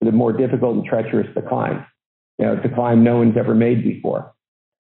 the 0.00 0.12
more 0.12 0.32
difficult 0.32 0.76
and 0.76 0.84
treacherous 0.84 1.28
the 1.34 1.42
climb. 1.42 1.86
You 2.38 2.46
know, 2.46 2.52
it's 2.54 2.64
a 2.64 2.74
climb 2.74 3.04
no 3.04 3.18
one's 3.18 3.36
ever 3.36 3.54
made 3.54 3.84
before. 3.84 4.34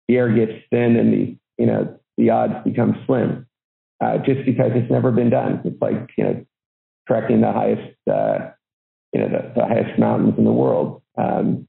The 0.08 0.18
air 0.18 0.30
gets 0.34 0.52
thin 0.70 0.96
and 0.98 1.14
the, 1.14 1.38
you 1.58 1.66
know, 1.66 1.98
the 2.18 2.30
odds 2.30 2.56
become 2.66 3.02
slim 3.08 3.48
uh, 4.02 4.18
just 4.20 4.46
because 4.46 4.72
it's 4.76 4.92
never 4.92 5.12
been 5.12 5.30
done. 5.30 5.62
It's 5.64 5.82
like, 5.82 6.10
you 6.18 6.24
know, 6.24 6.46
trekking 7.08 7.42
the 7.42 7.52
highest, 7.52 7.96
uh, 8.12 8.52
you 9.14 9.22
know, 9.22 9.30
the, 9.30 9.54
the, 9.56 9.66
highest 9.66 9.98
mountains 9.98 10.36
in 10.38 10.44
the 10.44 10.52
world. 10.52 11.02
Um, 11.18 11.68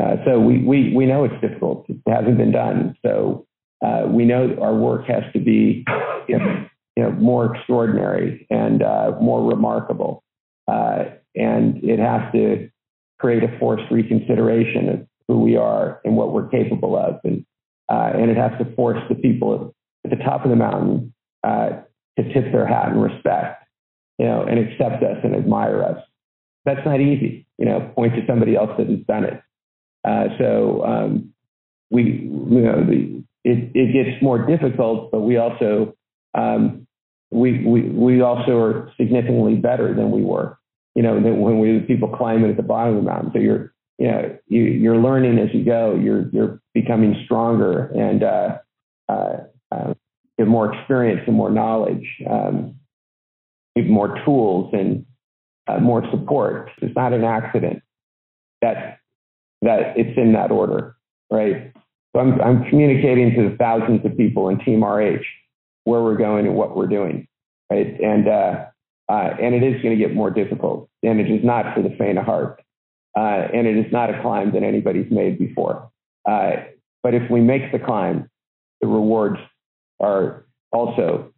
uh, 0.00 0.16
so 0.26 0.40
we, 0.40 0.58
we, 0.58 0.92
we 0.94 1.06
know 1.06 1.24
it's 1.24 1.40
difficult. 1.40 1.86
It 1.88 1.98
hasn't 2.06 2.36
been 2.36 2.52
done. 2.52 2.96
So 3.04 3.46
uh, 3.84 4.06
we 4.08 4.24
know 4.24 4.56
our 4.60 4.74
work 4.74 5.06
has 5.06 5.24
to 5.32 5.38
be 5.38 5.84
you 6.28 6.38
know, 6.38 6.66
you 6.96 7.02
know 7.02 7.10
more 7.12 7.54
extraordinary 7.54 8.46
and 8.50 8.82
uh, 8.82 9.12
more 9.20 9.48
remarkable. 9.48 10.22
Uh, 10.66 11.04
and 11.34 11.82
it 11.84 11.98
has 11.98 12.32
to 12.32 12.70
create 13.18 13.42
a 13.42 13.58
forced 13.58 13.90
reconsideration 13.90 14.88
of 14.88 15.06
who 15.28 15.40
we 15.40 15.56
are 15.56 16.00
and 16.04 16.16
what 16.16 16.32
we're 16.32 16.48
capable 16.48 16.96
of. 16.96 17.18
And, 17.24 17.44
uh, 17.90 18.12
and 18.14 18.30
it 18.30 18.36
has 18.36 18.52
to 18.58 18.74
force 18.74 19.00
the 19.08 19.14
people 19.14 19.74
at 20.04 20.10
the 20.10 20.24
top 20.24 20.44
of 20.44 20.50
the 20.50 20.56
mountain 20.56 21.12
uh, 21.42 21.70
to 22.18 22.32
tip 22.32 22.52
their 22.52 22.66
hat 22.66 22.92
in 22.92 23.00
respect, 23.00 23.64
you 24.18 24.26
know, 24.26 24.44
and 24.44 24.58
accept 24.58 25.02
us 25.02 25.18
and 25.24 25.34
admire 25.34 25.82
us. 25.82 26.02
That's 26.64 26.84
not 26.86 27.00
easy, 27.00 27.46
you 27.58 27.66
know, 27.66 27.92
point 27.94 28.14
to 28.14 28.26
somebody 28.26 28.56
else 28.56 28.70
that 28.78 28.88
has 28.88 29.00
done 29.06 29.24
it. 29.24 29.42
Uh, 30.04 30.28
so 30.38 30.84
um, 30.84 31.34
we, 31.90 32.02
you 32.02 32.60
know, 32.60 32.84
the, 32.84 33.22
it, 33.44 33.70
it 33.74 33.92
gets 33.92 34.22
more 34.22 34.38
difficult, 34.38 35.10
but 35.12 35.20
we 35.20 35.36
also 35.36 35.94
um, 36.34 36.86
we, 37.30 37.64
we 37.64 37.82
we 37.82 38.20
also 38.20 38.58
are 38.58 38.92
significantly 38.96 39.56
better 39.56 39.94
than 39.94 40.10
we 40.10 40.22
were. 40.22 40.58
You 40.94 41.02
know, 41.02 41.18
when 41.18 41.58
we 41.58 41.80
people 41.80 42.08
climbing 42.08 42.50
at 42.50 42.56
the 42.56 42.62
bottom 42.62 42.96
of 42.96 43.04
the 43.04 43.10
mountain. 43.10 43.30
So 43.32 43.38
you're 43.40 43.74
you 43.98 44.08
know 44.08 44.38
you, 44.46 44.62
you're 44.62 44.98
learning 44.98 45.38
as 45.38 45.52
you 45.52 45.64
go. 45.64 45.94
You're 45.94 46.28
you're 46.30 46.60
becoming 46.72 47.20
stronger 47.24 47.86
and 47.88 48.22
uh, 48.22 48.58
uh, 49.08 49.36
uh, 49.70 49.94
have 50.38 50.48
more 50.48 50.72
experience 50.74 51.22
and 51.26 51.36
more 51.36 51.50
knowledge, 51.50 52.06
um, 52.28 52.76
have 53.76 53.86
more 53.86 54.20
tools 54.24 54.70
and 54.72 55.04
uh, 55.66 55.78
more 55.78 56.02
support. 56.10 56.70
It's 56.80 56.94
not 56.94 57.12
an 57.12 57.24
accident 57.24 57.82
that 58.62 59.00
that 59.62 59.96
it's 59.96 60.16
in 60.16 60.32
that 60.34 60.50
order, 60.50 60.96
right? 61.30 61.72
So 62.14 62.20
I'm, 62.20 62.40
I'm 62.40 62.64
communicating 62.70 63.34
to 63.34 63.50
the 63.50 63.56
thousands 63.56 64.04
of 64.04 64.16
people 64.16 64.48
in 64.48 64.58
Team 64.60 64.84
RH 64.84 65.24
where 65.84 66.02
we're 66.02 66.16
going 66.16 66.46
and 66.46 66.54
what 66.54 66.76
we're 66.76 66.86
doing, 66.86 67.26
right? 67.70 68.00
And 68.00 68.28
uh, 68.28 68.66
uh, 69.10 69.30
and 69.40 69.54
it 69.54 69.62
is 69.62 69.82
going 69.82 69.96
to 69.96 70.02
get 70.02 70.14
more 70.14 70.30
difficult, 70.30 70.88
and 71.02 71.20
it 71.20 71.30
is 71.30 71.44
not 71.44 71.74
for 71.74 71.82
the 71.82 71.94
faint 71.98 72.18
of 72.18 72.24
heart, 72.24 72.62
uh, 73.16 73.48
and 73.52 73.66
it 73.66 73.76
is 73.76 73.92
not 73.92 74.10
a 74.10 74.22
climb 74.22 74.52
that 74.52 74.62
anybody's 74.62 75.10
made 75.10 75.38
before. 75.38 75.90
Uh, 76.26 76.52
but 77.02 77.14
if 77.14 77.30
we 77.30 77.40
make 77.40 77.70
the 77.70 77.78
climb, 77.78 78.30
the 78.80 78.86
rewards 78.86 79.38
are 80.00 80.46
also 80.72 81.32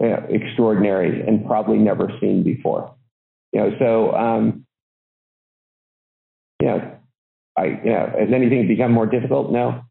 you 0.00 0.08
know, 0.08 0.26
extraordinary 0.28 1.26
and 1.26 1.46
probably 1.46 1.78
never 1.78 2.10
seen 2.20 2.42
before. 2.42 2.94
You 3.52 3.60
know, 3.60 3.76
so 3.78 4.14
um, 4.14 4.66
you 6.60 6.66
know, 6.66 6.98
I 7.56 7.64
you 7.64 7.90
know, 7.90 8.12
has 8.18 8.28
anything 8.34 8.68
become 8.68 8.92
more 8.92 9.06
difficult? 9.06 9.50
No, 9.50 9.82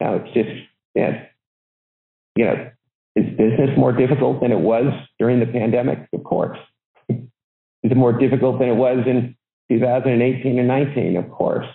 now 0.00 0.14
it's 0.16 0.32
just, 0.32 0.48
yeah, 0.94 1.26
you 2.36 2.44
know, 2.44 2.70
is 3.16 3.26
business 3.36 3.70
more 3.76 3.92
difficult 3.92 4.40
than 4.40 4.52
it 4.52 4.60
was 4.60 4.92
during 5.18 5.40
the 5.40 5.46
pandemic? 5.46 6.08
Of 6.12 6.24
course. 6.24 6.58
is 7.08 7.18
it 7.82 7.96
more 7.96 8.12
difficult 8.12 8.58
than 8.58 8.68
it 8.68 8.76
was 8.76 9.04
in 9.06 9.36
2018 9.68 10.58
and 10.58 10.68
19? 10.68 11.16
Of 11.16 11.30
course. 11.30 11.66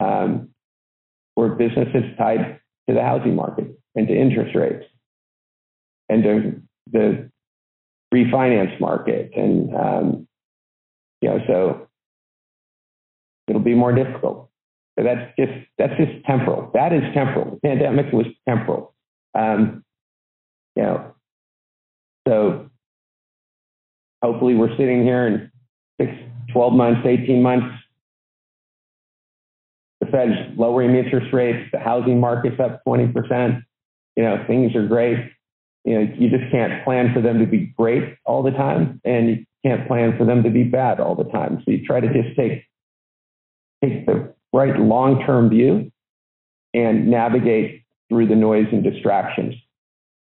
Um, 0.00 0.48
where 1.34 1.50
business 1.50 1.88
is 1.94 2.04
tied 2.18 2.60
to 2.88 2.94
the 2.94 3.02
housing 3.02 3.34
market 3.34 3.78
and 3.94 4.08
to 4.08 4.14
interest 4.14 4.54
rates 4.54 4.84
and 6.08 6.22
to 6.22 6.62
the 6.90 7.30
refinance 8.12 8.78
market. 8.80 9.32
And, 9.34 9.74
um, 9.74 10.28
you 11.20 11.30
know, 11.30 11.38
so 11.46 11.88
it'll 13.48 13.62
be 13.62 13.74
more 13.74 13.92
difficult. 13.92 14.50
That's 14.96 15.32
just 15.38 15.52
that's 15.78 15.96
just 15.96 16.24
temporal. 16.26 16.70
That 16.74 16.92
is 16.92 17.02
temporal. 17.14 17.58
The 17.62 17.68
pandemic 17.68 18.12
was 18.12 18.26
temporal. 18.46 18.94
Um, 19.34 19.82
you 20.76 20.82
know, 20.82 21.14
so 22.28 22.70
hopefully 24.22 24.54
we're 24.54 24.76
sitting 24.76 25.02
here 25.02 25.26
in 25.26 25.50
six, 26.00 26.12
12 26.52 26.72
months, 26.74 27.00
18 27.06 27.42
months. 27.42 27.74
The 30.00 30.06
Fed's 30.06 30.58
lowering 30.58 30.94
interest 30.94 31.32
rates. 31.32 31.68
The 31.72 31.78
housing 31.78 32.20
market's 32.20 32.60
up 32.60 32.82
20%. 32.86 33.62
You 34.16 34.22
know, 34.22 34.44
things 34.46 34.74
are 34.74 34.86
great. 34.86 35.32
You 35.84 35.94
know, 35.94 36.14
you 36.16 36.28
just 36.28 36.50
can't 36.52 36.84
plan 36.84 37.12
for 37.12 37.20
them 37.20 37.38
to 37.40 37.46
be 37.46 37.72
great 37.78 38.16
all 38.24 38.42
the 38.42 38.50
time, 38.50 39.00
and 39.04 39.30
you 39.30 39.44
can't 39.64 39.86
plan 39.88 40.16
for 40.16 40.24
them 40.24 40.42
to 40.44 40.50
be 40.50 40.64
bad 40.64 41.00
all 41.00 41.14
the 41.14 41.24
time. 41.24 41.62
So 41.64 41.72
you 41.72 41.84
try 41.84 42.00
to 42.00 42.12
just 42.12 42.36
take 42.36 42.64
take 43.82 44.06
the 44.06 44.21
right 44.52 44.78
long 44.78 45.24
term 45.24 45.48
view 45.48 45.90
and 46.74 47.08
navigate 47.08 47.84
through 48.08 48.28
the 48.28 48.36
noise 48.36 48.66
and 48.72 48.82
distractions 48.82 49.54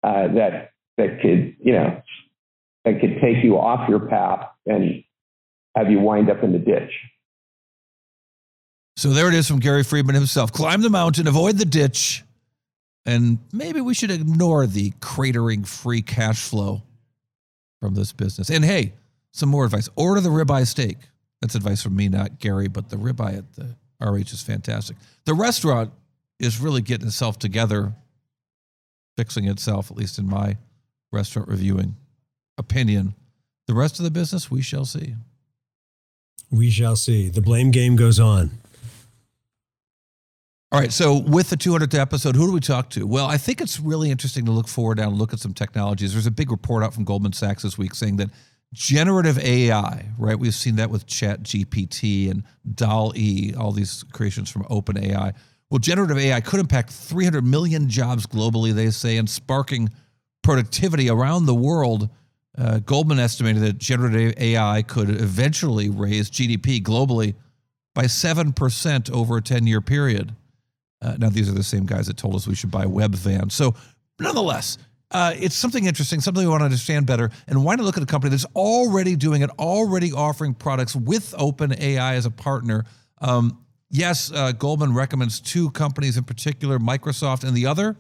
uh, 0.03 0.27
that 0.33 0.71
that 0.97 1.21
could 1.21 1.55
you 1.59 1.73
know 1.73 2.01
that 2.85 3.01
could 3.01 3.19
take 3.21 3.43
you 3.43 3.57
off 3.57 3.89
your 3.89 3.99
path 3.99 4.47
and 4.65 5.03
have 5.75 5.91
you 5.91 5.99
wind 5.99 6.29
up 6.29 6.43
in 6.43 6.51
the 6.51 6.59
ditch. 6.59 6.91
So 8.97 9.09
there 9.09 9.27
it 9.27 9.33
is 9.33 9.47
from 9.47 9.59
Gary 9.59 9.83
Friedman 9.83 10.15
himself. 10.15 10.53
Climb 10.53 10.81
the 10.81 10.89
mountain, 10.89 11.27
avoid 11.27 11.57
the 11.57 11.65
ditch, 11.65 12.23
and 13.05 13.39
maybe 13.51 13.81
we 13.81 13.93
should 13.93 14.11
ignore 14.11 14.65
the 14.65 14.91
cratering 15.01 15.67
free 15.67 16.01
cash 16.01 16.41
flow 16.41 16.83
from 17.81 17.95
this 17.95 18.13
business. 18.13 18.49
And 18.49 18.63
hey, 18.63 18.93
some 19.31 19.49
more 19.49 19.65
advice. 19.65 19.89
Order 19.97 20.21
the 20.21 20.29
ribeye 20.29 20.65
steak. 20.65 20.97
That's 21.41 21.55
advice 21.55 21.83
from 21.83 21.95
me, 21.95 22.07
not 22.07 22.39
Gary, 22.39 22.69
but 22.69 22.89
the 22.89 22.95
ribeye 22.95 23.37
at 23.37 23.53
the 23.53 23.75
RH 24.01 24.31
is 24.31 24.41
fantastic. 24.41 24.97
The 25.25 25.33
restaurant 25.33 25.91
is 26.39 26.59
really 26.59 26.81
getting 26.81 27.07
itself 27.07 27.39
together, 27.39 27.93
fixing 29.17 29.47
itself, 29.47 29.89
at 29.91 29.97
least 29.97 30.19
in 30.19 30.27
my 30.29 30.57
restaurant 31.11 31.47
reviewing 31.47 31.95
opinion. 32.57 33.15
The 33.67 33.73
rest 33.73 33.99
of 33.99 34.03
the 34.03 34.11
business, 34.11 34.51
we 34.51 34.61
shall 34.61 34.85
see. 34.85 35.15
We 36.51 36.69
shall 36.69 36.95
see. 36.95 37.29
The 37.29 37.41
blame 37.41 37.71
game 37.71 37.95
goes 37.95 38.19
on. 38.19 38.51
All 40.71 40.79
right. 40.79 40.91
So, 40.91 41.19
with 41.19 41.49
the 41.49 41.55
200th 41.55 41.97
episode, 41.97 42.35
who 42.35 42.47
do 42.47 42.51
we 42.51 42.59
talk 42.59 42.89
to? 42.91 43.07
Well, 43.07 43.27
I 43.27 43.37
think 43.37 43.61
it's 43.61 43.79
really 43.79 44.11
interesting 44.11 44.45
to 44.45 44.51
look 44.51 44.67
forward 44.67 44.99
and 44.99 45.13
look 45.13 45.31
at 45.31 45.39
some 45.39 45.53
technologies. 45.53 46.13
There's 46.13 46.27
a 46.27 46.31
big 46.31 46.51
report 46.51 46.83
out 46.83 46.93
from 46.93 47.05
Goldman 47.05 47.33
Sachs 47.33 47.63
this 47.63 47.77
week 47.77 47.95
saying 47.95 48.17
that 48.17 48.29
generative 48.75 49.39
AI, 49.39 50.05
right? 50.17 50.37
We've 50.37 50.53
seen 50.53 50.75
that 50.75 50.89
with 50.89 51.07
Chat 51.07 51.43
GPT 51.43 52.29
and 52.29 52.43
DALL-E, 52.75 53.53
all 53.57 53.71
these 53.71 54.03
creations 54.11 54.51
from 54.51 54.63
OpenAI. 54.65 55.33
Well, 55.69 55.79
generative 55.79 56.17
AI 56.17 56.41
could 56.41 56.59
impact 56.59 56.91
300 56.91 57.43
million 57.43 57.89
jobs 57.89 58.27
globally, 58.27 58.73
they 58.73 58.89
say, 58.91 59.15
and 59.17 59.29
sparking 59.29 59.89
productivity 60.43 61.09
around 61.09 61.45
the 61.45 61.55
world. 61.55 62.09
Uh, 62.57 62.79
Goldman 62.79 63.17
estimated 63.17 63.63
that 63.63 63.77
generative 63.77 64.33
AI 64.37 64.81
could 64.81 65.09
eventually 65.09 65.89
raise 65.89 66.29
GDP 66.29 66.83
globally 66.83 67.33
by 67.93 68.03
7% 68.03 69.09
over 69.11 69.37
a 69.37 69.41
10 69.41 69.65
year 69.67 69.81
period. 69.81 70.35
Uh, 71.01 71.15
now, 71.17 71.29
these 71.29 71.49
are 71.49 71.53
the 71.53 71.63
same 71.63 71.85
guys 71.85 72.07
that 72.07 72.17
told 72.17 72.35
us 72.35 72.45
we 72.45 72.55
should 72.55 72.71
buy 72.71 72.85
Webvan. 72.85 73.51
So, 73.51 73.73
nonetheless, 74.19 74.77
uh, 75.11 75.33
it's 75.35 75.55
something 75.55 75.85
interesting, 75.85 76.19
something 76.19 76.43
we 76.43 76.49
want 76.49 76.61
to 76.61 76.65
understand 76.65 77.05
better. 77.05 77.29
And 77.47 77.63
why 77.63 77.75
not 77.75 77.85
look 77.85 77.97
at 77.97 78.03
a 78.03 78.07
company 78.07 78.31
that's 78.31 78.45
already 78.55 79.15
doing 79.15 79.41
it, 79.41 79.49
already 79.59 80.11
offering 80.11 80.53
products 80.53 80.95
with 80.95 81.33
OpenAI 81.37 82.13
as 82.13 82.25
a 82.25 82.31
partner? 82.31 82.85
Um, 83.21 83.63
yes, 83.89 84.31
uh, 84.31 84.51
Goldman 84.51 84.93
recommends 84.93 85.39
two 85.39 85.69
companies 85.71 86.17
in 86.17 86.23
particular, 86.23 86.79
Microsoft 86.79 87.43
and 87.43 87.55
the 87.55 87.65
other. 87.65 87.97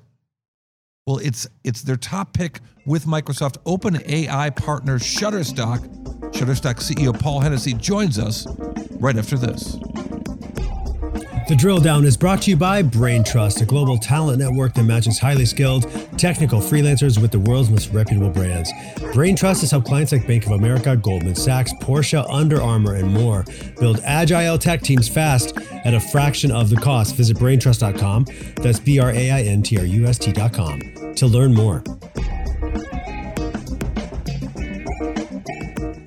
Well, 1.05 1.19
it's 1.19 1.47
it's 1.63 1.83
their 1.83 1.97
top 1.97 2.33
pick 2.33 2.59
with 2.87 3.05
Microsoft 3.05 3.57
OpenAI 3.65 4.55
partner 4.55 4.97
Shutterstock. 4.97 6.31
Shutterstock 6.31 6.77
CEO 6.77 7.17
Paul 7.17 7.41
Hennessy 7.41 7.73
joins 7.73 8.17
us 8.17 8.47
right 8.99 9.15
after 9.15 9.37
this. 9.37 9.77
The 11.47 11.55
Drill 11.55 11.79
Down 11.79 12.05
is 12.05 12.17
brought 12.17 12.41
to 12.43 12.49
you 12.49 12.57
by 12.57 12.81
Braintrust, 12.81 13.61
a 13.61 13.67
global 13.67 13.99
talent 13.99 14.39
network 14.39 14.73
that 14.73 14.81
matches 14.81 15.19
highly 15.19 15.45
skilled, 15.45 15.83
technical 16.17 16.59
freelancers 16.59 17.21
with 17.21 17.31
the 17.31 17.39
world's 17.39 17.69
most 17.69 17.91
reputable 17.93 18.31
brands. 18.31 18.73
Braintrust 19.13 19.61
has 19.61 19.69
helped 19.69 19.85
clients 19.85 20.11
like 20.11 20.25
Bank 20.25 20.47
of 20.47 20.53
America, 20.53 20.97
Goldman 20.97 21.35
Sachs, 21.35 21.71
Porsche, 21.81 22.25
Under 22.31 22.59
Armour, 22.59 22.95
and 22.95 23.13
more 23.13 23.45
build 23.79 23.99
agile 24.03 24.57
tech 24.57 24.81
teams 24.81 25.07
fast 25.07 25.55
at 25.85 25.93
a 25.93 25.99
fraction 25.99 26.49
of 26.49 26.71
the 26.71 26.77
cost. 26.77 27.13
Visit 27.15 27.37
braintrust.com. 27.37 28.25
That's 28.55 28.79
B 28.79 28.97
R 28.97 29.11
A 29.11 29.29
I 29.29 29.41
N 29.43 29.61
T 29.61 29.77
R 29.77 29.85
U 29.85 30.07
S 30.07 30.17
T.com 30.17 31.13
to 31.13 31.27
learn 31.27 31.53
more. 31.53 31.83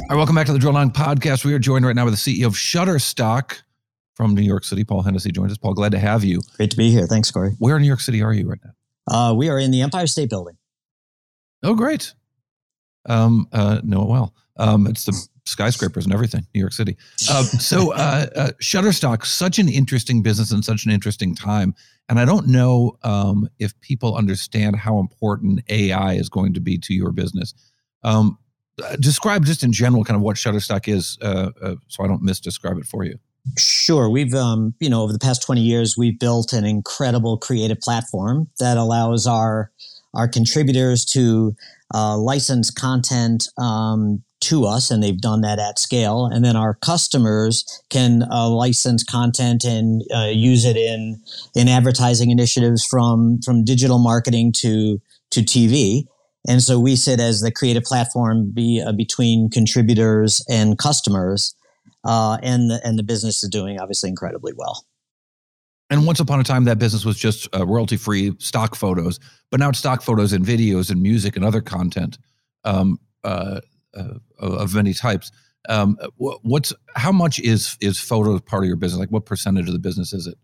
All 0.00 0.16
right, 0.16 0.16
welcome 0.16 0.34
back 0.34 0.46
to 0.46 0.52
the 0.52 0.58
Drill 0.58 0.72
Down 0.72 0.90
podcast. 0.90 1.44
We 1.44 1.54
are 1.54 1.60
joined 1.60 1.86
right 1.86 1.94
now 1.94 2.06
with 2.06 2.20
the 2.20 2.42
CEO 2.42 2.46
of 2.46 2.54
Shutterstock 2.54 3.60
from 4.18 4.34
New 4.34 4.42
York 4.42 4.64
City. 4.64 4.82
Paul 4.82 5.02
Hennessy 5.02 5.30
joins 5.30 5.52
us. 5.52 5.58
Paul, 5.58 5.74
glad 5.74 5.92
to 5.92 5.98
have 5.98 6.24
you. 6.24 6.40
Great 6.56 6.72
to 6.72 6.76
be 6.76 6.90
here. 6.90 7.06
Thanks, 7.06 7.30
Cory. 7.30 7.52
Where 7.60 7.76
in 7.76 7.82
New 7.82 7.88
York 7.88 8.00
City 8.00 8.20
are 8.20 8.32
you 8.32 8.48
right 8.48 8.58
now? 8.64 8.72
Uh, 9.06 9.32
we 9.32 9.48
are 9.48 9.60
in 9.60 9.70
the 9.70 9.80
Empire 9.80 10.08
State 10.08 10.28
Building. 10.28 10.56
Oh, 11.62 11.76
great. 11.76 12.14
Um, 13.08 13.46
uh, 13.52 13.80
know 13.84 14.02
it 14.02 14.08
well. 14.08 14.34
Um, 14.56 14.88
it's 14.88 15.04
the 15.04 15.16
skyscrapers 15.44 16.04
and 16.04 16.12
everything, 16.12 16.44
New 16.52 16.58
York 16.58 16.72
City. 16.72 16.96
Uh, 17.30 17.44
so, 17.44 17.92
uh, 17.94 18.26
uh, 18.34 18.50
Shutterstock, 18.60 19.24
such 19.24 19.60
an 19.60 19.68
interesting 19.68 20.20
business 20.20 20.50
and 20.50 20.64
such 20.64 20.84
an 20.84 20.90
interesting 20.90 21.36
time. 21.36 21.72
And 22.08 22.18
I 22.18 22.24
don't 22.24 22.48
know 22.48 22.98
um, 23.04 23.48
if 23.60 23.80
people 23.80 24.16
understand 24.16 24.74
how 24.74 24.98
important 24.98 25.60
AI 25.68 26.14
is 26.14 26.28
going 26.28 26.54
to 26.54 26.60
be 26.60 26.76
to 26.78 26.92
your 26.92 27.12
business. 27.12 27.54
Um, 28.02 28.36
uh, 28.82 28.96
describe 28.96 29.44
just 29.44 29.62
in 29.62 29.72
general 29.72 30.02
kind 30.02 30.16
of 30.16 30.22
what 30.22 30.36
Shutterstock 30.36 30.88
is, 30.88 31.18
uh, 31.22 31.50
uh, 31.62 31.74
so 31.86 32.02
I 32.02 32.08
don't 32.08 32.22
misdescribe 32.22 32.80
it 32.80 32.86
for 32.86 33.04
you. 33.04 33.18
Sure. 33.56 34.10
We've, 34.10 34.34
um, 34.34 34.74
you 34.80 34.90
know, 34.90 35.02
over 35.02 35.12
the 35.12 35.18
past 35.18 35.42
20 35.42 35.60
years, 35.60 35.96
we've 35.96 36.18
built 36.18 36.52
an 36.52 36.64
incredible 36.64 37.38
creative 37.38 37.80
platform 37.80 38.48
that 38.58 38.76
allows 38.76 39.26
our, 39.26 39.70
our 40.14 40.28
contributors 40.28 41.04
to 41.06 41.54
uh, 41.94 42.16
license 42.16 42.70
content 42.70 43.48
um, 43.56 44.22
to 44.40 44.64
us, 44.64 44.90
and 44.90 45.02
they've 45.02 45.20
done 45.20 45.40
that 45.40 45.58
at 45.58 45.78
scale. 45.78 46.26
And 46.26 46.44
then 46.44 46.56
our 46.56 46.74
customers 46.74 47.64
can 47.90 48.22
uh, 48.30 48.48
license 48.48 49.02
content 49.02 49.64
and 49.64 50.02
uh, 50.14 50.30
use 50.32 50.64
it 50.64 50.76
in 50.76 51.20
in 51.54 51.68
advertising 51.68 52.30
initiatives 52.30 52.84
from 52.84 53.40
from 53.44 53.64
digital 53.64 53.98
marketing 53.98 54.52
to 54.58 55.00
to 55.30 55.40
TV. 55.40 56.04
And 56.46 56.62
so 56.62 56.78
we 56.78 56.96
sit 56.96 57.20
as 57.20 57.40
the 57.40 57.50
creative 57.50 57.82
platform 57.82 58.52
be, 58.54 58.82
uh, 58.84 58.92
between 58.92 59.50
contributors 59.50 60.42
and 60.48 60.78
customers 60.78 61.54
uh, 62.04 62.38
and 62.42 62.70
the, 62.70 62.80
and 62.84 62.98
the 62.98 63.02
business 63.02 63.42
is 63.42 63.50
doing 63.50 63.78
obviously 63.78 64.08
incredibly 64.08 64.52
well. 64.56 64.86
And 65.90 66.06
once 66.06 66.20
upon 66.20 66.38
a 66.38 66.44
time, 66.44 66.64
that 66.64 66.78
business 66.78 67.04
was 67.04 67.16
just 67.16 67.48
uh, 67.56 67.66
royalty 67.66 67.96
free 67.96 68.34
stock 68.38 68.74
photos, 68.74 69.18
but 69.50 69.58
now 69.58 69.70
it's 69.70 69.78
stock 69.78 70.02
photos 70.02 70.32
and 70.32 70.44
videos 70.44 70.90
and 70.90 71.02
music 71.02 71.34
and 71.34 71.44
other 71.44 71.62
content 71.62 72.18
um, 72.64 72.98
uh, 73.24 73.60
uh, 73.94 74.14
of 74.38 74.74
many 74.74 74.92
types. 74.92 75.32
Um, 75.68 75.98
what's 76.16 76.72
how 76.94 77.12
much 77.12 77.40
is 77.40 77.76
is 77.80 77.98
photos 77.98 78.40
part 78.42 78.62
of 78.62 78.68
your 78.68 78.76
business? 78.76 79.00
Like, 79.00 79.10
what 79.10 79.26
percentage 79.26 79.66
of 79.66 79.72
the 79.72 79.78
business 79.78 80.12
is 80.12 80.26
it? 80.26 80.36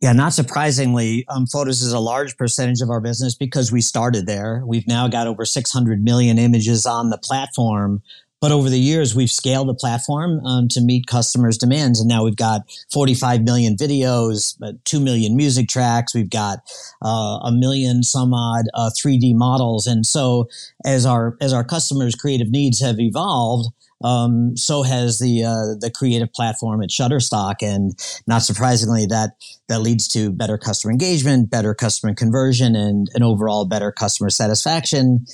Yeah, 0.00 0.12
not 0.12 0.32
surprisingly, 0.32 1.26
um, 1.28 1.46
photos 1.46 1.82
is 1.82 1.92
a 1.92 2.00
large 2.00 2.38
percentage 2.38 2.80
of 2.80 2.88
our 2.88 3.02
business 3.02 3.34
because 3.34 3.70
we 3.70 3.82
started 3.82 4.26
there. 4.26 4.62
We've 4.64 4.86
now 4.86 5.08
got 5.08 5.26
over 5.26 5.44
600 5.44 6.02
million 6.02 6.38
images 6.38 6.86
on 6.86 7.10
the 7.10 7.18
platform, 7.18 8.02
but 8.40 8.52
over 8.52 8.70
the 8.70 8.78
years, 8.78 9.14
we've 9.14 9.30
scaled 9.30 9.68
the 9.68 9.74
platform 9.74 10.44
um, 10.46 10.68
to 10.68 10.80
meet 10.80 11.06
customers' 11.06 11.58
demands. 11.58 12.00
And 12.00 12.08
now 12.08 12.24
we've 12.24 12.36
got 12.36 12.62
45 12.92 13.42
million 13.42 13.76
videos, 13.76 14.56
uh, 14.62 14.72
2 14.84 14.98
million 14.98 15.36
music 15.36 15.68
tracks. 15.68 16.14
We've 16.14 16.30
got 16.30 16.60
uh, 17.04 17.40
a 17.44 17.52
million 17.52 18.02
some 18.02 18.32
odd 18.32 18.64
uh, 18.72 18.90
3D 18.90 19.34
models. 19.34 19.86
And 19.86 20.06
so 20.06 20.48
as 20.84 21.04
our, 21.04 21.36
as 21.40 21.52
our 21.52 21.64
customers' 21.64 22.14
creative 22.14 22.50
needs 22.50 22.80
have 22.80 22.98
evolved, 22.98 23.68
um, 24.02 24.56
so 24.56 24.82
has 24.82 25.18
the 25.18 25.44
uh, 25.44 25.76
the 25.78 25.90
creative 25.94 26.32
platform 26.32 26.82
at 26.82 26.88
Shutterstock, 26.88 27.56
and 27.60 27.92
not 28.26 28.40
surprisingly, 28.40 29.04
that 29.04 29.32
that 29.68 29.82
leads 29.82 30.08
to 30.08 30.30
better 30.30 30.56
customer 30.56 30.90
engagement, 30.90 31.50
better 31.50 31.74
customer 31.74 32.14
conversion, 32.14 32.74
and 32.74 33.10
an 33.12 33.22
overall 33.22 33.66
better 33.66 33.92
customer 33.92 34.30
satisfaction 34.30 35.26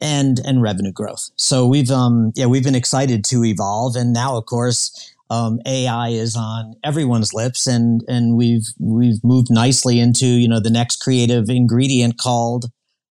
and 0.00 0.40
and 0.44 0.62
revenue 0.62 0.92
growth. 0.92 1.30
So 1.36 1.66
we've 1.66 1.90
um 1.90 2.32
yeah 2.34 2.46
we've 2.46 2.64
been 2.64 2.74
excited 2.74 3.24
to 3.26 3.44
evolve, 3.44 3.96
and 3.96 4.12
now 4.12 4.36
of 4.36 4.46
course 4.46 5.14
um, 5.28 5.60
AI 5.66 6.10
is 6.10 6.36
on 6.36 6.74
everyone's 6.84 7.32
lips, 7.32 7.66
and 7.66 8.02
and 8.08 8.36
we've 8.36 8.66
we've 8.78 9.22
moved 9.24 9.48
nicely 9.50 9.98
into 9.98 10.26
you 10.26 10.48
know 10.48 10.60
the 10.60 10.70
next 10.70 10.96
creative 10.96 11.48
ingredient 11.48 12.18
called 12.18 12.66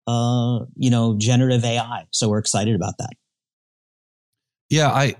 uh, 0.06 0.60
you 0.76 0.90
know 0.90 1.16
generative 1.18 1.64
AI. 1.64 2.06
So 2.10 2.28
we're 2.28 2.38
excited 2.38 2.74
about 2.74 2.94
that. 2.98 3.12
Yeah, 4.68 4.88
I. 4.88 5.14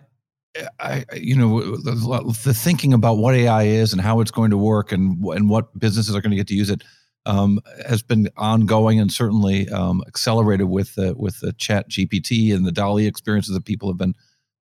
I, 0.80 1.04
you 1.14 1.36
know, 1.36 1.76
the, 1.76 2.34
the 2.44 2.52
thinking 2.52 2.92
about 2.92 3.18
what 3.18 3.36
AI 3.36 3.62
is 3.62 3.92
and 3.92 4.02
how 4.02 4.18
it's 4.18 4.32
going 4.32 4.50
to 4.50 4.56
work 4.56 4.90
and 4.90 5.24
and 5.26 5.48
what 5.48 5.78
businesses 5.78 6.12
are 6.12 6.20
going 6.20 6.32
to 6.32 6.36
get 6.36 6.48
to 6.48 6.56
use 6.56 6.70
it 6.70 6.82
um, 7.26 7.60
has 7.86 8.02
been 8.02 8.28
ongoing 8.36 8.98
and 8.98 9.12
certainly 9.12 9.68
um, 9.68 10.02
accelerated 10.06 10.68
with 10.68 10.94
the, 10.94 11.14
with 11.16 11.40
the 11.40 11.52
Chat 11.52 11.90
GPT 11.90 12.54
and 12.54 12.66
the 12.66 12.72
DALL-E 12.72 13.06
experiences 13.06 13.54
that 13.54 13.64
people 13.64 13.88
have 13.88 13.98
been 13.98 14.14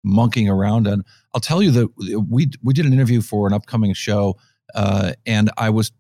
monkeying 0.04 0.50
around. 0.50 0.88
And 0.88 1.04
I'll 1.34 1.42
tell 1.42 1.62
you 1.62 1.72
that 1.72 2.26
we 2.30 2.50
we 2.64 2.74
did 2.74 2.86
an 2.86 2.94
interview 2.94 3.22
for 3.22 3.48
an 3.48 3.54
upcoming 3.54 3.94
show, 3.94 4.38
uh, 4.74 5.14
and 5.26 5.50
I 5.58 5.70
was 5.72 5.92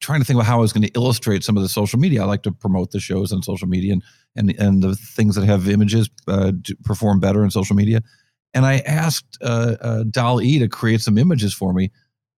trying 0.00 0.20
to 0.20 0.24
think 0.24 0.36
about 0.36 0.46
how 0.46 0.58
I 0.58 0.60
was 0.60 0.72
going 0.72 0.86
to 0.86 0.92
illustrate 0.94 1.44
some 1.44 1.56
of 1.56 1.62
the 1.62 1.68
social 1.68 1.98
media. 1.98 2.22
I 2.22 2.26
like 2.26 2.42
to 2.44 2.52
promote 2.52 2.90
the 2.90 3.00
shows 3.00 3.32
on 3.32 3.42
social 3.42 3.68
media 3.68 3.92
and 3.92 4.02
and 4.34 4.50
and 4.58 4.82
the 4.82 4.96
things 4.96 5.36
that 5.36 5.44
have 5.44 5.68
images 5.68 6.08
uh, 6.26 6.52
perform 6.84 7.20
better 7.20 7.44
in 7.44 7.50
social 7.50 7.76
media. 7.76 8.02
And 8.54 8.64
I 8.64 8.78
asked 8.78 9.36
uh, 9.42 9.76
uh, 9.80 10.04
DALL-E 10.04 10.58
to 10.60 10.68
create 10.68 11.02
some 11.02 11.18
images 11.18 11.52
for 11.52 11.74
me, 11.74 11.90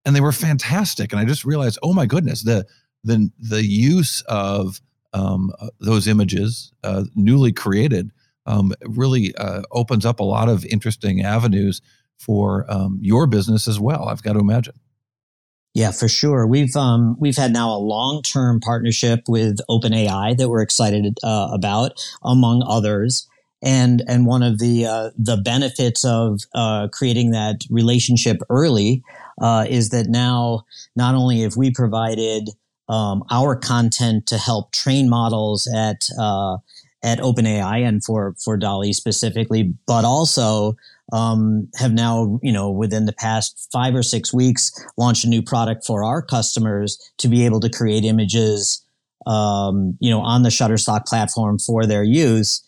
and 0.05 0.15
they 0.15 0.21
were 0.21 0.31
fantastic. 0.31 1.13
And 1.13 1.19
I 1.19 1.25
just 1.25 1.45
realized, 1.45 1.77
oh 1.83 1.93
my 1.93 2.07
goodness, 2.07 2.43
the 2.43 2.65
the 3.03 3.31
the 3.39 3.65
use 3.65 4.21
of 4.27 4.81
um, 5.13 5.51
uh, 5.59 5.69
those 5.79 6.07
images 6.07 6.71
uh, 6.83 7.03
newly 7.15 7.51
created 7.51 8.11
um, 8.45 8.73
really 8.81 9.35
uh, 9.35 9.61
opens 9.71 10.05
up 10.05 10.19
a 10.19 10.23
lot 10.23 10.49
of 10.49 10.65
interesting 10.65 11.21
avenues 11.21 11.81
for 12.17 12.65
um, 12.69 12.99
your 13.01 13.27
business 13.27 13.67
as 13.67 13.79
well. 13.79 14.09
I've 14.09 14.23
got 14.23 14.33
to 14.33 14.39
imagine. 14.39 14.75
Yeah, 15.73 15.91
for 15.91 16.07
sure. 16.09 16.47
We've 16.47 16.75
um, 16.75 17.15
we've 17.19 17.37
had 17.37 17.53
now 17.53 17.71
a 17.71 17.77
long 17.77 18.23
term 18.23 18.59
partnership 18.59 19.21
with 19.27 19.59
OpenAI 19.69 20.35
that 20.37 20.49
we're 20.49 20.61
excited 20.61 21.17
uh, 21.23 21.49
about, 21.53 22.03
among 22.23 22.63
others. 22.67 23.27
And 23.61 24.01
and 24.07 24.25
one 24.25 24.41
of 24.41 24.57
the 24.57 24.85
uh, 24.85 25.11
the 25.17 25.37
benefits 25.37 26.03
of 26.03 26.41
uh, 26.55 26.87
creating 26.91 27.31
that 27.31 27.61
relationship 27.69 28.37
early 28.49 29.03
uh, 29.41 29.65
is 29.69 29.89
that 29.89 30.07
now 30.07 30.63
not 30.95 31.13
only 31.13 31.41
have 31.41 31.55
we 31.55 31.71
provided 31.71 32.49
um, 32.89 33.23
our 33.31 33.55
content 33.55 34.27
to 34.27 34.37
help 34.37 34.71
train 34.71 35.09
models 35.09 35.67
at 35.73 36.09
uh, 36.19 36.57
at 37.01 37.19
OpenAI 37.19 37.87
and 37.87 38.03
for 38.03 38.35
for 38.43 38.57
DALL-E 38.57 38.93
specifically, 38.93 39.73
but 39.87 40.03
also 40.03 40.75
um, 41.11 41.69
have 41.77 41.93
now, 41.93 42.39
you 42.43 42.51
know, 42.51 42.69
within 42.69 43.05
the 43.05 43.13
past 43.13 43.69
five 43.71 43.95
or 43.95 44.03
six 44.03 44.33
weeks, 44.33 44.71
launched 44.97 45.25
a 45.25 45.29
new 45.29 45.41
product 45.41 45.85
for 45.85 46.03
our 46.03 46.21
customers 46.21 46.99
to 47.17 47.27
be 47.27 47.45
able 47.45 47.59
to 47.61 47.69
create 47.69 48.03
images, 48.03 48.85
um, 49.25 49.97
you 49.99 50.09
know, 50.09 50.21
on 50.21 50.43
the 50.43 50.49
Shutterstock 50.49 51.05
platform 51.05 51.57
for 51.57 51.85
their 51.85 52.03
use. 52.03 52.63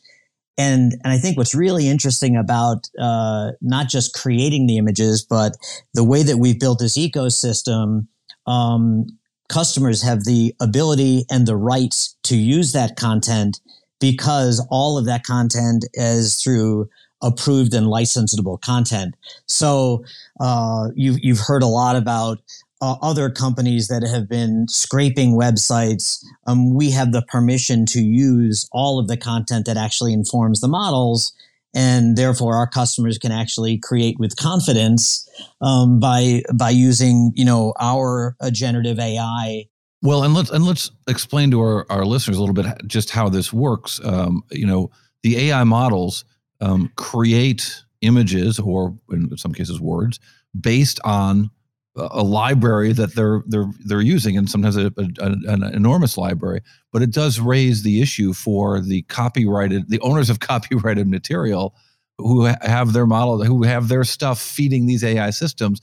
And, 0.57 0.93
and 1.03 1.13
I 1.13 1.17
think 1.17 1.37
what's 1.37 1.55
really 1.55 1.87
interesting 1.87 2.35
about 2.35 2.89
uh, 2.99 3.51
not 3.61 3.89
just 3.89 4.13
creating 4.13 4.67
the 4.67 4.77
images, 4.77 5.23
but 5.23 5.55
the 5.93 6.03
way 6.03 6.23
that 6.23 6.37
we've 6.37 6.59
built 6.59 6.79
this 6.79 6.97
ecosystem, 6.97 8.07
um, 8.45 9.07
customers 9.51 10.01
have 10.01 10.23
the 10.23 10.55
ability 10.61 11.25
and 11.29 11.45
the 11.45 11.57
rights 11.57 12.15
to 12.23 12.37
use 12.37 12.71
that 12.71 12.95
content 12.95 13.59
because 13.99 14.65
all 14.71 14.97
of 14.97 15.05
that 15.05 15.23
content 15.23 15.85
is 15.93 16.41
through 16.41 16.89
approved 17.21 17.73
and 17.73 17.85
licensable 17.87 18.59
content. 18.61 19.13
So 19.45 20.05
uh, 20.39 20.87
you've 20.95 21.19
you've 21.21 21.39
heard 21.39 21.63
a 21.63 21.67
lot 21.67 21.95
about 21.95 22.39
uh, 22.81 22.95
other 23.01 23.29
companies 23.29 23.89
that 23.89 24.03
have 24.03 24.27
been 24.27 24.67
scraping 24.69 25.33
websites. 25.33 26.23
Um, 26.47 26.73
we 26.73 26.89
have 26.91 27.11
the 27.11 27.21
permission 27.21 27.85
to 27.87 28.01
use 28.01 28.67
all 28.71 28.99
of 28.99 29.07
the 29.07 29.17
content 29.17 29.65
that 29.67 29.77
actually 29.77 30.13
informs 30.13 30.61
the 30.61 30.67
models. 30.69 31.33
And 31.73 32.17
therefore, 32.17 32.55
our 32.55 32.67
customers 32.67 33.17
can 33.17 33.31
actually 33.31 33.77
create 33.77 34.17
with 34.19 34.35
confidence 34.35 35.27
um, 35.61 35.99
by 35.99 36.43
by 36.53 36.69
using, 36.69 37.31
you 37.35 37.45
know, 37.45 37.73
our 37.79 38.35
uh, 38.41 38.51
generative 38.51 38.99
AI 38.99 39.65
well, 40.03 40.23
and 40.23 40.33
let's 40.33 40.49
and 40.49 40.65
let's 40.65 40.91
explain 41.07 41.51
to 41.51 41.61
our, 41.61 41.85
our 41.91 42.05
listeners 42.05 42.37
a 42.37 42.39
little 42.39 42.55
bit 42.55 42.65
just 42.87 43.11
how 43.11 43.29
this 43.29 43.53
works. 43.53 44.01
Um, 44.03 44.43
you 44.49 44.65
know, 44.65 44.89
the 45.21 45.49
AI 45.49 45.63
models 45.63 46.25
um, 46.59 46.91
create 46.95 47.83
images 48.01 48.59
or 48.59 48.97
in 49.11 49.35
some 49.37 49.53
cases 49.53 49.79
words 49.79 50.19
based 50.59 50.99
on 51.03 51.51
a 51.95 52.23
library 52.23 52.93
that 52.93 53.15
they're 53.15 53.43
they're 53.47 53.69
they're 53.85 54.01
using 54.01 54.37
and 54.37 54.49
sometimes 54.49 54.77
a, 54.77 54.91
a, 54.97 55.03
an 55.19 55.63
enormous 55.73 56.17
library 56.17 56.61
but 56.93 57.01
it 57.01 57.11
does 57.11 57.39
raise 57.39 57.83
the 57.83 58.01
issue 58.01 58.31
for 58.31 58.79
the 58.79 59.01
copyrighted 59.03 59.89
the 59.89 59.99
owners 59.99 60.29
of 60.29 60.39
copyrighted 60.51 61.07
material 61.07 61.75
who 62.17 62.45
have 62.45 62.93
their 62.93 63.05
model 63.05 63.43
who 63.43 63.63
have 63.63 63.89
their 63.89 64.05
stuff 64.05 64.39
feeding 64.39 64.85
these 64.85 65.03
ai 65.03 65.29
systems 65.31 65.81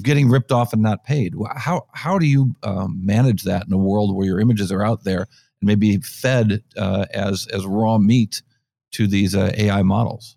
getting 0.00 0.28
ripped 0.28 0.52
off 0.52 0.72
and 0.72 0.82
not 0.82 1.02
paid 1.02 1.34
how 1.56 1.84
how 1.92 2.18
do 2.18 2.26
you 2.26 2.54
um, 2.62 3.00
manage 3.04 3.42
that 3.42 3.66
in 3.66 3.72
a 3.72 3.78
world 3.78 4.14
where 4.14 4.26
your 4.26 4.38
images 4.38 4.70
are 4.70 4.84
out 4.84 5.02
there 5.02 5.26
and 5.60 5.66
maybe 5.66 5.98
fed 5.98 6.62
uh, 6.76 7.06
as 7.12 7.46
as 7.52 7.66
raw 7.66 7.98
meat 7.98 8.42
to 8.92 9.06
these 9.06 9.34
uh, 9.34 9.52
AI 9.56 9.82
models? 9.82 10.36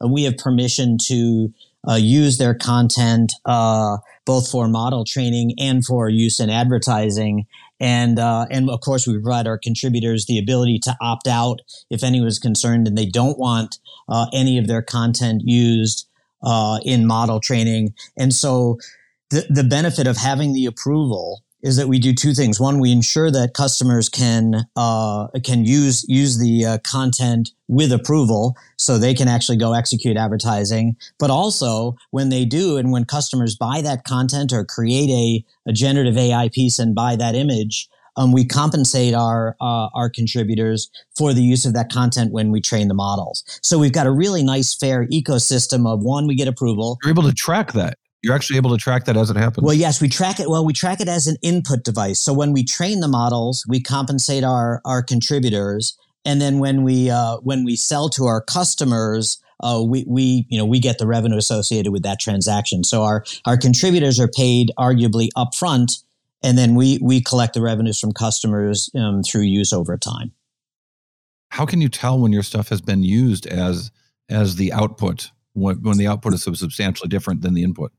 We 0.00 0.24
have 0.24 0.36
permission 0.36 0.98
to 1.06 1.52
uh, 1.88 1.94
use 1.94 2.38
their 2.38 2.54
content 2.54 3.32
uh, 3.44 3.98
both 4.24 4.50
for 4.50 4.68
model 4.68 5.04
training 5.04 5.54
and 5.58 5.84
for 5.84 6.08
use 6.08 6.40
in 6.40 6.50
advertising. 6.50 7.46
And 7.80 8.18
uh, 8.18 8.46
and 8.50 8.70
of 8.70 8.80
course, 8.80 9.06
we 9.06 9.14
provide 9.14 9.46
our 9.46 9.58
contributors 9.58 10.26
the 10.26 10.38
ability 10.38 10.78
to 10.84 10.96
opt 11.00 11.26
out 11.26 11.60
if 11.90 12.02
anyone's 12.02 12.38
concerned 12.38 12.86
and 12.86 12.96
they 12.96 13.06
don't 13.06 13.38
want 13.38 13.78
uh, 14.08 14.26
any 14.32 14.58
of 14.58 14.66
their 14.66 14.82
content 14.82 15.42
used 15.44 16.08
in 16.84 17.06
model 17.06 17.40
training. 17.40 17.94
And 18.16 18.32
so, 18.32 18.78
the 19.30 19.46
the 19.50 19.64
benefit 19.64 20.06
of 20.06 20.16
having 20.16 20.52
the 20.52 20.66
approval 20.66 21.42
is 21.64 21.76
that 21.76 21.88
we 21.88 21.98
do 21.98 22.12
two 22.12 22.34
things. 22.34 22.60
One, 22.60 22.78
we 22.78 22.92
ensure 22.92 23.30
that 23.30 23.54
customers 23.54 24.10
can 24.10 24.66
uh, 24.76 25.28
can 25.42 25.64
use 25.64 26.04
use 26.06 26.38
the 26.38 26.64
uh, 26.64 26.78
content 26.84 27.50
with 27.66 27.90
approval, 27.90 28.54
so 28.76 28.98
they 28.98 29.14
can 29.14 29.26
actually 29.26 29.56
go 29.56 29.72
execute 29.72 30.16
advertising. 30.16 30.94
But 31.18 31.30
also, 31.30 31.96
when 32.10 32.28
they 32.28 32.44
do, 32.44 32.76
and 32.76 32.92
when 32.92 33.06
customers 33.06 33.56
buy 33.56 33.80
that 33.80 34.04
content 34.04 34.52
or 34.52 34.64
create 34.64 35.10
a, 35.10 35.70
a 35.70 35.72
generative 35.72 36.18
AI 36.18 36.50
piece 36.50 36.78
and 36.78 36.94
buy 36.94 37.16
that 37.16 37.34
image, 37.34 37.88
um, 38.16 38.30
we 38.30 38.44
compensate 38.44 39.14
our 39.14 39.56
uh, 39.58 39.88
our 39.94 40.10
contributors 40.10 40.90
for 41.16 41.32
the 41.32 41.42
use 41.42 41.64
of 41.64 41.72
that 41.72 41.90
content 41.90 42.30
when 42.30 42.52
we 42.52 42.60
train 42.60 42.88
the 42.88 42.94
models. 42.94 43.42
So 43.62 43.78
we've 43.78 43.92
got 43.92 44.06
a 44.06 44.12
really 44.12 44.42
nice, 44.42 44.74
fair 44.74 45.06
ecosystem 45.06 45.90
of 45.90 46.02
one, 46.02 46.26
we 46.26 46.34
get 46.34 46.46
approval. 46.46 46.98
You're 47.02 47.12
able 47.12 47.22
to 47.22 47.32
track 47.32 47.72
that. 47.72 47.96
You're 48.24 48.34
actually 48.34 48.56
able 48.56 48.70
to 48.70 48.78
track 48.78 49.04
that 49.04 49.18
as 49.18 49.28
it 49.28 49.36
happens. 49.36 49.66
Well, 49.66 49.74
yes, 49.74 50.00
we 50.00 50.08
track 50.08 50.40
it. 50.40 50.48
Well, 50.48 50.64
we 50.64 50.72
track 50.72 50.98
it 50.98 51.08
as 51.08 51.26
an 51.26 51.36
input 51.42 51.84
device. 51.84 52.20
So 52.20 52.32
when 52.32 52.54
we 52.54 52.64
train 52.64 53.00
the 53.00 53.08
models, 53.08 53.66
we 53.68 53.82
compensate 53.82 54.44
our 54.44 54.80
our 54.86 55.02
contributors, 55.02 55.94
and 56.24 56.40
then 56.40 56.58
when 56.58 56.84
we 56.84 57.10
uh, 57.10 57.36
when 57.42 57.64
we 57.64 57.76
sell 57.76 58.08
to 58.10 58.24
our 58.24 58.40
customers, 58.40 59.38
uh, 59.60 59.84
we 59.86 60.06
we 60.08 60.46
you 60.48 60.56
know 60.56 60.64
we 60.64 60.80
get 60.80 60.96
the 60.96 61.06
revenue 61.06 61.36
associated 61.36 61.92
with 61.92 62.02
that 62.04 62.18
transaction. 62.18 62.82
So 62.82 63.02
our 63.02 63.26
our 63.44 63.58
contributors 63.58 64.18
are 64.18 64.28
paid 64.28 64.72
arguably 64.78 65.28
upfront, 65.36 66.02
and 66.42 66.56
then 66.56 66.74
we 66.74 66.98
we 67.02 67.20
collect 67.20 67.52
the 67.52 67.60
revenues 67.60 68.00
from 68.00 68.12
customers 68.12 68.88
um, 68.94 69.22
through 69.22 69.42
use 69.42 69.70
over 69.70 69.98
time. 69.98 70.32
How 71.50 71.66
can 71.66 71.82
you 71.82 71.90
tell 71.90 72.18
when 72.18 72.32
your 72.32 72.42
stuff 72.42 72.70
has 72.70 72.80
been 72.80 73.02
used 73.02 73.46
as 73.46 73.90
as 74.30 74.56
the 74.56 74.72
output 74.72 75.30
when, 75.52 75.82
when 75.82 75.98
the 75.98 76.06
output 76.06 76.32
is 76.32 76.42
so 76.42 76.54
substantially 76.54 77.10
different 77.10 77.42
than 77.42 77.52
the 77.52 77.62
input? 77.62 77.92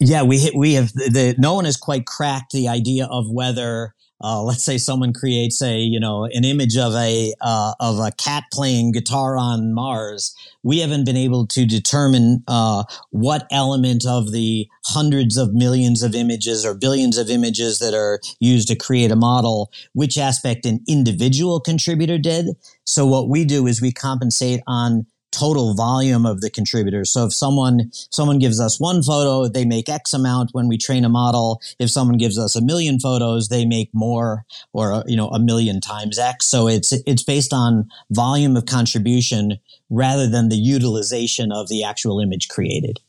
Yeah, 0.00 0.22
we 0.22 0.50
we 0.54 0.74
have 0.74 0.92
the 0.92 1.34
no 1.38 1.54
one 1.54 1.64
has 1.64 1.76
quite 1.76 2.06
cracked 2.06 2.52
the 2.52 2.68
idea 2.68 3.06
of 3.06 3.30
whether 3.30 3.94
uh, 4.22 4.42
let's 4.42 4.64
say 4.64 4.78
someone 4.78 5.12
creates 5.12 5.60
a 5.60 5.76
you 5.76 5.98
know 5.98 6.24
an 6.24 6.44
image 6.44 6.76
of 6.76 6.94
a 6.94 7.34
uh, 7.40 7.72
of 7.80 7.98
a 7.98 8.12
cat 8.12 8.44
playing 8.52 8.92
guitar 8.92 9.36
on 9.36 9.74
Mars. 9.74 10.32
We 10.62 10.78
haven't 10.78 11.04
been 11.04 11.16
able 11.16 11.48
to 11.48 11.66
determine 11.66 12.44
uh, 12.46 12.84
what 13.10 13.48
element 13.50 14.06
of 14.06 14.30
the 14.30 14.68
hundreds 14.86 15.36
of 15.36 15.52
millions 15.52 16.04
of 16.04 16.14
images 16.14 16.64
or 16.64 16.74
billions 16.74 17.18
of 17.18 17.28
images 17.28 17.80
that 17.80 17.94
are 17.94 18.20
used 18.38 18.68
to 18.68 18.76
create 18.76 19.10
a 19.10 19.16
model, 19.16 19.72
which 19.94 20.16
aspect 20.16 20.64
an 20.64 20.78
individual 20.88 21.58
contributor 21.58 22.18
did. 22.18 22.46
So 22.84 23.04
what 23.04 23.28
we 23.28 23.44
do 23.44 23.66
is 23.66 23.82
we 23.82 23.92
compensate 23.92 24.60
on 24.68 25.06
total 25.30 25.74
volume 25.74 26.26
of 26.26 26.40
the 26.40 26.50
contributors. 26.50 27.10
So 27.10 27.26
if 27.26 27.32
someone 27.32 27.90
someone 28.10 28.38
gives 28.38 28.60
us 28.60 28.80
one 28.80 29.02
photo, 29.02 29.48
they 29.48 29.64
make 29.64 29.88
X 29.88 30.12
amount 30.12 30.50
when 30.52 30.68
we 30.68 30.78
train 30.78 31.04
a 31.04 31.08
model. 31.08 31.60
If 31.78 31.90
someone 31.90 32.18
gives 32.18 32.38
us 32.38 32.56
a 32.56 32.62
million 32.62 32.98
photos, 32.98 33.48
they 33.48 33.64
make 33.64 33.90
more 33.92 34.44
or 34.72 35.04
you 35.06 35.16
know 35.16 35.28
a 35.28 35.38
million 35.38 35.80
times 35.80 36.18
X. 36.18 36.46
So 36.46 36.68
it's 36.68 36.92
it's 36.92 37.22
based 37.22 37.52
on 37.52 37.88
volume 38.10 38.56
of 38.56 38.66
contribution 38.66 39.58
rather 39.90 40.28
than 40.28 40.48
the 40.48 40.56
utilization 40.56 41.52
of 41.52 41.68
the 41.68 41.84
actual 41.84 42.20
image 42.20 42.48
created. 42.48 43.00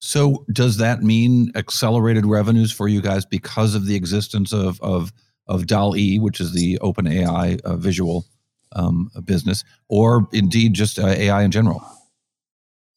So 0.00 0.44
does 0.52 0.78
that 0.78 1.02
mean 1.02 1.52
accelerated 1.54 2.26
revenues 2.26 2.72
for 2.72 2.88
you 2.88 3.00
guys 3.00 3.24
because 3.24 3.74
of 3.74 3.86
the 3.86 3.94
existence 3.94 4.52
of 4.52 4.80
of 4.80 5.12
of 5.48 5.66
DALL-E, 5.66 6.18
which 6.18 6.40
is 6.40 6.52
the 6.52 6.78
open 6.80 7.06
AI 7.06 7.58
uh, 7.64 7.76
visual 7.76 8.24
um, 8.74 9.10
business, 9.24 9.64
or 9.88 10.28
indeed 10.32 10.74
just 10.74 10.98
uh, 10.98 11.06
AI 11.06 11.42
in 11.42 11.50
general? 11.50 11.84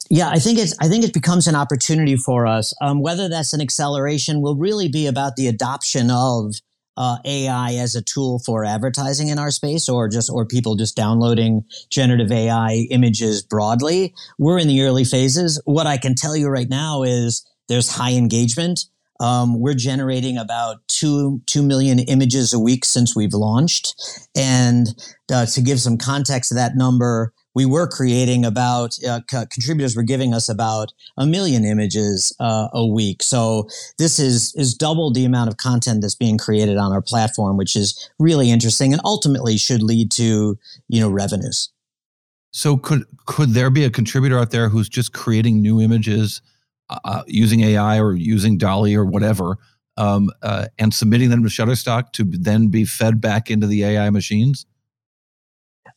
Yeah, 0.09 0.29
I 0.29 0.37
think 0.37 0.59
it's. 0.59 0.75
I 0.79 0.87
think 0.87 1.03
it 1.03 1.13
becomes 1.13 1.47
an 1.47 1.55
opportunity 1.55 2.15
for 2.15 2.45
us. 2.45 2.73
Um, 2.81 3.01
whether 3.01 3.27
that's 3.27 3.53
an 3.53 3.61
acceleration 3.61 4.41
will 4.41 4.55
really 4.55 4.87
be 4.87 5.07
about 5.07 5.35
the 5.35 5.47
adoption 5.47 6.11
of 6.11 6.53
uh, 6.97 7.17
AI 7.25 7.73
as 7.73 7.95
a 7.95 8.01
tool 8.03 8.39
for 8.39 8.63
advertising 8.63 9.29
in 9.29 9.39
our 9.39 9.49
space, 9.49 9.89
or 9.89 10.07
just 10.07 10.29
or 10.29 10.45
people 10.45 10.75
just 10.75 10.95
downloading 10.95 11.63
generative 11.89 12.31
AI 12.31 12.85
images 12.91 13.41
broadly. 13.41 14.13
We're 14.37 14.59
in 14.59 14.67
the 14.67 14.83
early 14.83 15.05
phases. 15.05 15.59
What 15.65 15.87
I 15.87 15.97
can 15.97 16.13
tell 16.13 16.35
you 16.35 16.49
right 16.49 16.69
now 16.69 17.01
is 17.01 17.43
there's 17.67 17.89
high 17.89 18.13
engagement. 18.13 18.85
Um, 19.19 19.59
we're 19.59 19.75
generating 19.75 20.37
about 20.37 20.77
two 20.87 21.41
two 21.45 21.63
million 21.63 21.99
images 21.99 22.53
a 22.53 22.59
week 22.59 22.85
since 22.85 23.15
we've 23.15 23.33
launched, 23.33 23.95
and 24.35 24.87
uh, 25.31 25.45
to 25.45 25.61
give 25.61 25.79
some 25.79 25.97
context 25.97 26.49
to 26.49 26.55
that 26.55 26.75
number, 26.75 27.33
we 27.55 27.65
were 27.65 27.87
creating 27.87 28.45
about 28.45 28.97
uh, 29.07 29.21
co- 29.29 29.45
contributors 29.45 29.95
were 29.95 30.03
giving 30.03 30.33
us 30.33 30.49
about 30.49 30.91
a 31.17 31.25
million 31.25 31.63
images 31.63 32.35
uh, 32.39 32.67
a 32.73 32.85
week. 32.85 33.23
So 33.23 33.67
this 33.97 34.19
is 34.19 34.53
is 34.55 34.75
double 34.75 35.11
the 35.11 35.25
amount 35.25 35.49
of 35.49 35.57
content 35.57 36.01
that's 36.01 36.15
being 36.15 36.37
created 36.37 36.77
on 36.77 36.91
our 36.91 37.01
platform, 37.01 37.57
which 37.57 37.75
is 37.75 38.09
really 38.19 38.51
interesting 38.51 38.91
and 38.91 39.01
ultimately 39.05 39.57
should 39.57 39.81
lead 39.81 40.11
to 40.11 40.59
you 40.89 40.99
know 40.99 41.09
revenues. 41.09 41.69
So 42.51 42.77
could 42.77 43.05
could 43.25 43.49
there 43.49 43.69
be 43.69 43.85
a 43.85 43.89
contributor 43.89 44.37
out 44.37 44.51
there 44.51 44.69
who's 44.69 44.89
just 44.89 45.13
creating 45.13 45.61
new 45.61 45.81
images? 45.81 46.41
Uh, 46.87 46.99
uh, 47.03 47.23
using 47.25 47.61
AI 47.61 47.99
or 47.99 48.13
using 48.13 48.59
DALL-E 48.59 48.95
or 48.95 49.05
whatever, 49.05 49.57
um, 49.97 50.29
uh, 50.43 50.67
and 50.77 50.93
submitting 50.93 51.31
them 51.31 51.41
to 51.41 51.49
Shutterstock 51.49 52.11
to 52.13 52.23
then 52.25 52.67
be 52.67 52.85
fed 52.85 53.19
back 53.19 53.49
into 53.49 53.65
the 53.65 53.83
AI 53.83 54.11
machines? 54.11 54.67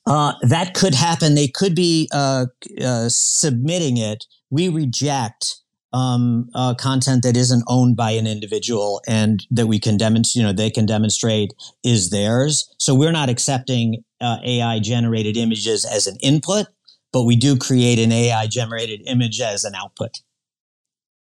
Uh, 0.07 0.33
that 0.43 0.73
could 0.73 0.95
happen. 0.95 1.35
They 1.35 1.49
could 1.49 1.75
be 1.75 2.09
uh, 2.13 2.47
uh, 2.83 3.09
submitting 3.11 3.99
it. 3.99 4.25
We 4.49 4.71
reject 4.71 5.57
um, 5.93 6.49
uh, 6.55 6.75
content 6.75 7.23
that 7.23 7.37
isn't 7.37 7.65
owned 7.67 7.97
by 7.97 8.13
an 8.13 8.27
individual 8.27 9.03
and 9.07 9.47
that 9.51 9.67
we 9.67 9.79
can 9.79 9.99
demonstrate, 9.99 10.41
you 10.41 10.47
know, 10.47 10.55
they 10.55 10.71
can 10.71 10.87
demonstrate 10.87 11.53
is 11.85 12.09
theirs. 12.09 12.75
So 12.79 12.95
we're 12.95 13.13
not 13.13 13.29
accepting 13.29 14.03
uh, 14.21 14.39
AI 14.45 14.79
generated 14.79 15.37
images 15.37 15.85
as 15.85 16.07
an 16.07 16.17
input, 16.23 16.67
but 17.13 17.25
we 17.25 17.37
do 17.37 17.57
create 17.57 17.99
an 17.99 18.13
AI 18.13 18.47
generated 18.47 19.03
image 19.07 19.41
as 19.41 19.65
an 19.65 19.75
output. 19.75 20.23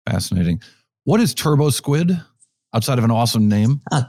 Fascinating. 0.08 0.60
What 1.04 1.20
is 1.20 1.34
Turbo 1.34 1.70
Squid 1.70 2.20
outside 2.74 2.98
of 2.98 3.04
an 3.04 3.10
awesome 3.10 3.48
name? 3.48 3.80
Uh, 3.90 4.02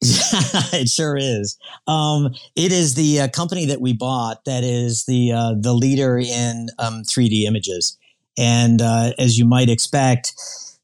it 0.00 0.88
sure 0.88 1.16
is. 1.16 1.58
Um, 1.86 2.34
it 2.54 2.70
is 2.70 2.94
the 2.94 3.22
uh, 3.22 3.28
company 3.28 3.66
that 3.66 3.80
we 3.80 3.92
bought 3.92 4.44
that 4.44 4.62
is 4.62 5.04
the 5.06 5.32
uh, 5.32 5.54
the 5.58 5.72
leader 5.72 6.18
in 6.18 6.68
um, 6.78 7.02
3D 7.02 7.44
images. 7.44 7.96
And 8.36 8.80
uh, 8.80 9.12
as 9.18 9.36
you 9.36 9.44
might 9.44 9.68
expect, 9.68 10.34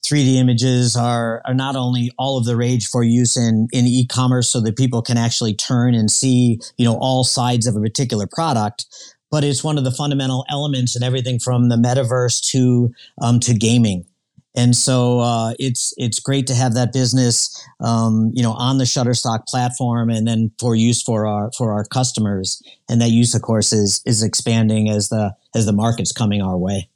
3D 0.04 0.34
images 0.34 0.96
are, 0.96 1.40
are 1.46 1.54
not 1.54 1.76
only 1.76 2.10
all 2.18 2.36
of 2.36 2.44
the 2.44 2.56
rage 2.56 2.88
for 2.88 3.02
use 3.02 3.36
in, 3.36 3.68
in 3.72 3.86
e-commerce 3.86 4.48
so 4.48 4.60
that 4.60 4.76
people 4.76 5.00
can 5.00 5.16
actually 5.16 5.54
turn 5.54 5.94
and 5.94 6.10
see, 6.10 6.60
you 6.76 6.84
know, 6.84 6.96
all 6.96 7.24
sides 7.24 7.66
of 7.66 7.74
a 7.74 7.80
particular 7.80 8.26
product, 8.26 8.84
but 9.30 9.44
it's 9.44 9.64
one 9.64 9.78
of 9.78 9.84
the 9.84 9.90
fundamental 9.90 10.44
elements 10.50 10.94
in 10.94 11.02
everything 11.02 11.38
from 11.38 11.68
the 11.68 11.76
metaverse 11.76 12.44
to, 12.50 12.92
um, 13.22 13.40
to 13.40 13.54
gaming. 13.54 14.04
And 14.56 14.76
so 14.76 15.18
uh, 15.18 15.54
it's 15.58 15.92
it's 15.96 16.20
great 16.20 16.46
to 16.46 16.54
have 16.54 16.74
that 16.74 16.92
business, 16.92 17.60
um, 17.80 18.30
you 18.34 18.42
know, 18.42 18.52
on 18.52 18.78
the 18.78 18.84
Shutterstock 18.84 19.46
platform, 19.48 20.10
and 20.10 20.28
then 20.28 20.52
for 20.60 20.76
use 20.76 21.02
for 21.02 21.26
our 21.26 21.50
for 21.56 21.72
our 21.72 21.84
customers. 21.84 22.62
And 22.88 23.00
that 23.00 23.10
use, 23.10 23.34
of 23.34 23.42
course, 23.42 23.72
is 23.72 24.00
is 24.06 24.22
expanding 24.22 24.88
as 24.88 25.08
the 25.08 25.34
as 25.54 25.66
the 25.66 25.72
market's 25.72 26.12
coming 26.12 26.40
our 26.40 26.56
way. 26.56 26.88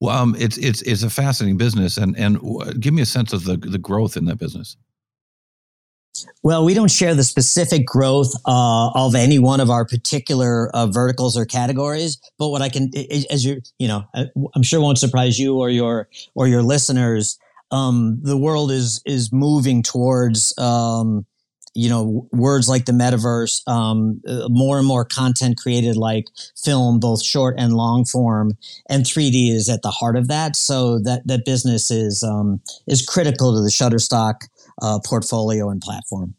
Well, 0.00 0.16
um, 0.16 0.36
it's 0.38 0.56
it's 0.56 0.80
it's 0.82 1.02
a 1.02 1.10
fascinating 1.10 1.58
business, 1.58 1.98
and 1.98 2.16
and 2.16 2.40
give 2.80 2.94
me 2.94 3.02
a 3.02 3.06
sense 3.06 3.32
of 3.32 3.44
the 3.44 3.56
the 3.56 3.78
growth 3.78 4.16
in 4.16 4.24
that 4.26 4.38
business. 4.38 4.76
Well, 6.42 6.64
we 6.64 6.74
don't 6.74 6.90
share 6.90 7.14
the 7.14 7.24
specific 7.24 7.86
growth 7.86 8.32
uh, 8.46 8.90
of 8.94 9.14
any 9.14 9.38
one 9.38 9.60
of 9.60 9.70
our 9.70 9.84
particular 9.84 10.70
uh, 10.74 10.86
verticals 10.86 11.36
or 11.36 11.44
categories, 11.44 12.18
but 12.38 12.48
what 12.48 12.62
I 12.62 12.68
can, 12.68 12.90
as 13.30 13.44
you, 13.44 13.60
you 13.78 13.88
know, 13.88 14.04
I'm 14.14 14.62
sure 14.62 14.80
won't 14.80 14.98
surprise 14.98 15.38
you 15.38 15.58
or 15.58 15.70
your 15.70 16.08
or 16.34 16.48
your 16.48 16.62
listeners. 16.62 17.38
Um, 17.70 18.20
the 18.22 18.36
world 18.36 18.70
is 18.70 19.02
is 19.04 19.32
moving 19.32 19.82
towards 19.82 20.56
um, 20.58 21.26
you 21.74 21.88
know 21.88 22.26
words 22.32 22.68
like 22.68 22.86
the 22.86 22.92
metaverse 22.92 23.66
um, 23.68 24.20
uh, 24.26 24.48
more 24.48 24.78
and 24.78 24.86
more 24.86 25.04
content 25.04 25.56
created 25.56 25.96
like 25.96 26.26
film 26.62 26.98
both 26.98 27.22
short 27.22 27.54
and 27.58 27.74
long 27.74 28.04
form 28.04 28.52
and 28.88 29.04
3d 29.04 29.52
is 29.52 29.68
at 29.68 29.82
the 29.82 29.90
heart 29.90 30.16
of 30.16 30.28
that 30.28 30.56
so 30.56 30.98
that 30.98 31.26
that 31.26 31.44
business 31.44 31.90
is 31.90 32.22
um, 32.22 32.60
is 32.86 33.04
critical 33.04 33.54
to 33.54 33.60
the 33.60 33.70
shutterstock 33.70 34.48
uh, 34.82 34.98
portfolio 35.04 35.70
and 35.70 35.80
platform 35.80 36.34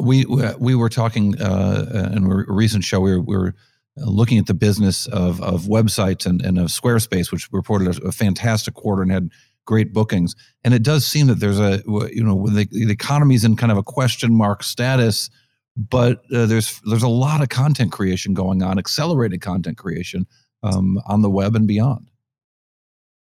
we 0.00 0.24
we 0.58 0.74
were 0.74 0.88
talking 0.88 1.40
uh, 1.40 2.10
in 2.14 2.24
a 2.24 2.44
recent 2.48 2.82
show 2.82 3.00
we 3.00 3.12
were, 3.12 3.20
we 3.20 3.36
were 3.36 3.54
looking 3.96 4.38
at 4.38 4.46
the 4.46 4.54
business 4.54 5.06
of, 5.06 5.40
of 5.42 5.62
websites 5.62 6.26
and, 6.26 6.42
and 6.42 6.58
of 6.58 6.66
Squarespace, 6.66 7.32
which 7.32 7.50
reported 7.52 7.96
a, 7.96 8.08
a 8.08 8.12
fantastic 8.12 8.74
quarter 8.74 9.02
and 9.02 9.10
had 9.10 9.30
great 9.64 9.92
bookings. 9.92 10.34
And 10.64 10.74
it 10.74 10.82
does 10.82 11.06
seem 11.06 11.26
that 11.28 11.40
there's 11.40 11.58
a 11.58 11.82
you 12.12 12.22
know 12.22 12.46
the, 12.48 12.68
the 12.70 12.90
economy's 12.90 13.44
in 13.44 13.56
kind 13.56 13.72
of 13.72 13.78
a 13.78 13.82
question 13.82 14.34
mark 14.34 14.62
status, 14.62 15.30
but 15.76 16.22
uh, 16.32 16.46
there's 16.46 16.80
there's 16.86 17.02
a 17.02 17.08
lot 17.08 17.42
of 17.42 17.48
content 17.48 17.92
creation 17.92 18.34
going 18.34 18.62
on, 18.62 18.78
accelerated 18.78 19.40
content 19.40 19.78
creation 19.78 20.26
um, 20.62 21.00
on 21.06 21.22
the 21.22 21.30
web 21.30 21.56
and 21.56 21.66
beyond. 21.66 22.10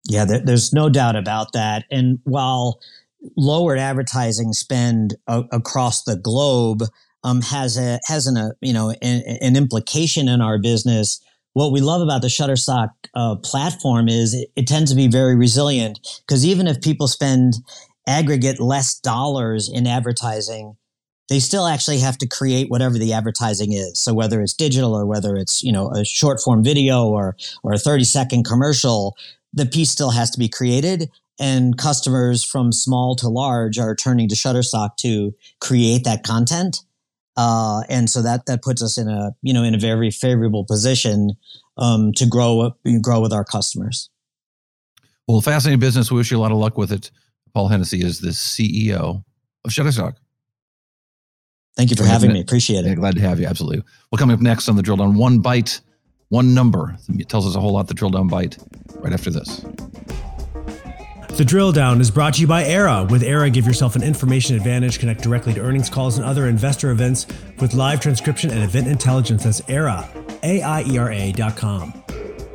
Yeah, 0.08 0.24
there, 0.24 0.40
there's 0.40 0.72
no 0.72 0.88
doubt 0.88 1.16
about 1.16 1.52
that. 1.52 1.84
And 1.90 2.18
while 2.24 2.80
lowered 3.36 3.78
advertising 3.78 4.52
spend 4.52 5.16
a, 5.26 5.44
across 5.52 6.04
the 6.04 6.16
globe 6.16 6.82
um, 7.24 7.42
has 7.42 7.76
a 7.76 7.98
has 8.06 8.26
an 8.26 8.36
a 8.36 8.52
you 8.60 8.72
know 8.72 8.90
an, 9.02 9.22
an 9.40 9.56
implication 9.56 10.28
in 10.28 10.40
our 10.40 10.58
business 10.58 11.20
what 11.58 11.72
we 11.72 11.80
love 11.80 12.00
about 12.02 12.22
the 12.22 12.28
Shutterstock 12.28 12.90
uh, 13.14 13.34
platform 13.36 14.08
is 14.08 14.32
it, 14.32 14.48
it 14.54 14.66
tends 14.68 14.90
to 14.92 14.96
be 14.96 15.08
very 15.08 15.34
resilient 15.34 15.98
because 16.26 16.46
even 16.46 16.68
if 16.68 16.80
people 16.80 17.08
spend 17.08 17.54
aggregate 18.06 18.60
less 18.60 18.98
dollars 19.00 19.68
in 19.68 19.86
advertising, 19.86 20.76
they 21.28 21.40
still 21.40 21.66
actually 21.66 21.98
have 21.98 22.16
to 22.18 22.26
create 22.26 22.70
whatever 22.70 22.96
the 22.96 23.12
advertising 23.12 23.72
is. 23.72 24.00
So 24.00 24.14
whether 24.14 24.40
it's 24.40 24.54
digital 24.54 24.94
or 24.94 25.04
whether 25.04 25.36
it's, 25.36 25.62
you 25.62 25.72
know, 25.72 25.90
a 25.90 26.04
short 26.04 26.40
form 26.40 26.64
video 26.64 27.06
or, 27.06 27.36
or 27.62 27.72
a 27.72 27.78
30 27.78 28.04
second 28.04 28.44
commercial, 28.44 29.16
the 29.52 29.66
piece 29.66 29.90
still 29.90 30.10
has 30.10 30.30
to 30.30 30.38
be 30.38 30.48
created. 30.48 31.10
And 31.40 31.78
customers 31.78 32.44
from 32.44 32.72
small 32.72 33.14
to 33.16 33.28
large 33.28 33.78
are 33.78 33.94
turning 33.94 34.28
to 34.28 34.34
Shutterstock 34.34 34.96
to 34.98 35.34
create 35.60 36.04
that 36.04 36.24
content. 36.24 36.80
Uh, 37.36 37.82
and 37.88 38.10
so 38.10 38.20
that 38.20 38.46
that 38.46 38.62
puts 38.62 38.82
us 38.82 38.98
in 38.98 39.08
a 39.08 39.30
you 39.42 39.54
know 39.54 39.62
in 39.62 39.72
a 39.72 39.78
very 39.78 40.10
favorable 40.10 40.64
position 40.64 41.36
um, 41.76 42.12
to 42.14 42.26
grow 42.26 42.72
grow 43.00 43.20
with 43.20 43.32
our 43.32 43.44
customers. 43.44 44.10
Well, 45.28 45.40
fascinating 45.40 45.78
business. 45.78 46.10
We 46.10 46.16
wish 46.16 46.32
you 46.32 46.38
a 46.38 46.40
lot 46.40 46.50
of 46.50 46.58
luck 46.58 46.76
with 46.76 46.90
it. 46.90 47.12
Paul 47.54 47.68
Hennessy 47.68 48.02
is 48.02 48.20
the 48.20 48.30
CEO 48.30 49.22
of 49.64 49.70
Shutterstock. 49.70 50.16
Thank 51.76 51.90
you 51.90 51.96
for 51.96 52.04
having 52.04 52.32
me. 52.32 52.40
Appreciate 52.40 52.84
it. 52.84 52.88
Yeah, 52.88 52.94
glad 52.94 53.14
to 53.14 53.20
have 53.20 53.38
you. 53.38 53.46
Absolutely. 53.46 53.84
Well, 54.10 54.18
coming 54.18 54.34
up 54.34 54.40
next 54.40 54.68
on 54.68 54.74
the 54.74 54.82
drill 54.82 54.96
down, 54.96 55.14
one 55.14 55.38
bite, 55.38 55.80
one 56.30 56.54
number. 56.54 56.96
It 57.10 57.28
tells 57.28 57.46
us 57.46 57.54
a 57.54 57.60
whole 57.60 57.72
lot. 57.72 57.86
The 57.86 57.94
drill 57.94 58.10
down 58.10 58.26
bite. 58.26 58.58
Right 58.96 59.12
after 59.12 59.30
this. 59.30 59.64
The 61.28 61.44
drill 61.44 61.70
down 61.70 62.00
is 62.00 62.10
brought 62.10 62.34
to 62.34 62.40
you 62.40 62.48
by 62.48 62.64
Aiera. 62.64 63.08
With 63.08 63.22
Aiera, 63.22 63.52
give 63.52 63.64
yourself 63.64 63.94
an 63.94 64.02
information 64.02 64.56
advantage. 64.56 64.98
Connect 64.98 65.22
directly 65.22 65.54
to 65.54 65.60
earnings 65.60 65.88
calls 65.88 66.18
and 66.18 66.26
other 66.26 66.48
investor 66.48 66.90
events 66.90 67.26
with 67.60 67.74
live 67.74 68.00
transcription 68.00 68.50
and 68.50 68.64
event 68.64 68.88
intelligence. 68.88 69.44
That's 69.44 69.60
Aiera, 69.62 70.08
A 70.42 70.62
I 70.62 70.82
E 70.82 70.98
R 70.98 71.12
A 71.12 71.30
dot 71.32 71.56
com. 71.56 71.92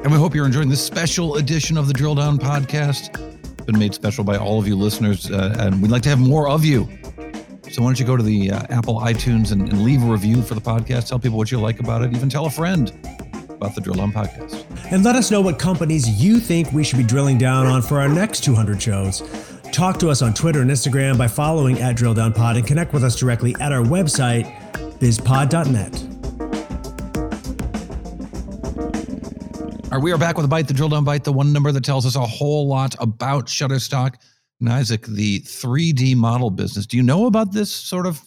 And 0.03 0.11
we 0.11 0.17
hope 0.17 0.35
you're 0.35 0.45
enjoying 0.45 0.67
this 0.67 0.83
special 0.83 1.37
edition 1.37 1.77
of 1.77 1.87
the 1.87 1.93
Drill 1.93 2.15
Down 2.15 2.37
podcast. 2.37 3.17
It's 3.53 3.65
been 3.65 3.79
made 3.79 3.93
special 3.93 4.25
by 4.25 4.35
all 4.35 4.59
of 4.59 4.67
you 4.67 4.75
listeners, 4.75 5.31
uh, 5.31 5.55
and 5.59 5.81
we'd 5.81 5.91
like 5.91 6.01
to 6.03 6.09
have 6.09 6.19
more 6.19 6.49
of 6.49 6.65
you. 6.65 6.89
So 7.71 7.81
why 7.81 7.87
don't 7.87 7.99
you 7.99 8.05
go 8.05 8.17
to 8.17 8.23
the 8.23 8.51
uh, 8.51 8.63
Apple 8.69 8.99
iTunes 8.99 9.53
and, 9.53 9.61
and 9.69 9.85
leave 9.85 10.03
a 10.03 10.05
review 10.05 10.41
for 10.41 10.55
the 10.55 10.61
podcast? 10.61 11.07
Tell 11.07 11.19
people 11.19 11.37
what 11.37 11.51
you 11.51 11.59
like 11.59 11.79
about 11.79 12.01
it. 12.01 12.13
Even 12.13 12.27
tell 12.27 12.47
a 12.47 12.49
friend 12.49 12.91
about 13.63 13.75
the 13.75 13.81
Drill 13.81 13.95
Down 13.95 14.11
podcast. 14.11 14.65
And 14.91 15.05
let 15.05 15.15
us 15.15 15.31
know 15.31 15.39
what 15.39 15.57
companies 15.57 16.21
you 16.21 16.39
think 16.39 16.73
we 16.73 16.83
should 16.83 16.97
be 16.97 17.03
drilling 17.03 17.37
down 17.37 17.65
on 17.65 17.81
for 17.81 18.01
our 18.01 18.09
next 18.09 18.43
200 18.43 18.81
shows. 18.81 19.23
Talk 19.71 19.97
to 19.99 20.09
us 20.09 20.21
on 20.21 20.33
Twitter 20.33 20.61
and 20.61 20.69
Instagram 20.69 21.17
by 21.17 21.29
following 21.29 21.79
at 21.79 21.95
Drill 21.95 22.13
Down 22.13 22.33
Pod 22.33 22.57
and 22.57 22.67
connect 22.67 22.93
with 22.93 23.05
us 23.05 23.15
directly 23.15 23.55
at 23.61 23.71
our 23.71 23.81
website, 23.81 24.53
bizpod.net. 24.99 26.03
All 29.85 29.99
right, 29.99 30.03
we 30.03 30.11
are 30.11 30.17
back 30.17 30.35
with 30.35 30.45
a 30.45 30.49
bite, 30.49 30.67
the 30.67 30.73
drill 30.73 30.89
down 30.89 31.05
bite, 31.05 31.23
the 31.23 31.31
one 31.31 31.53
number 31.53 31.71
that 31.71 31.83
tells 31.83 32.05
us 32.05 32.15
a 32.15 32.25
whole 32.25 32.67
lot 32.67 32.95
about 32.99 33.45
Shutterstock. 33.45 34.15
And 34.59 34.69
Isaac, 34.69 35.05
the 35.05 35.39
3D 35.41 36.15
model 36.15 36.49
business. 36.49 36.85
Do 36.85 36.97
you 36.97 37.03
know 37.03 37.27
about 37.27 37.53
this 37.53 37.71
sort 37.71 38.07
of 38.07 38.19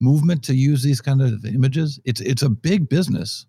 movement 0.00 0.44
to 0.44 0.54
use 0.54 0.82
these 0.82 1.00
kind 1.00 1.22
of 1.22 1.44
images? 1.44 1.98
It's 2.04 2.20
it's 2.20 2.42
a 2.42 2.50
big 2.50 2.88
business. 2.88 3.46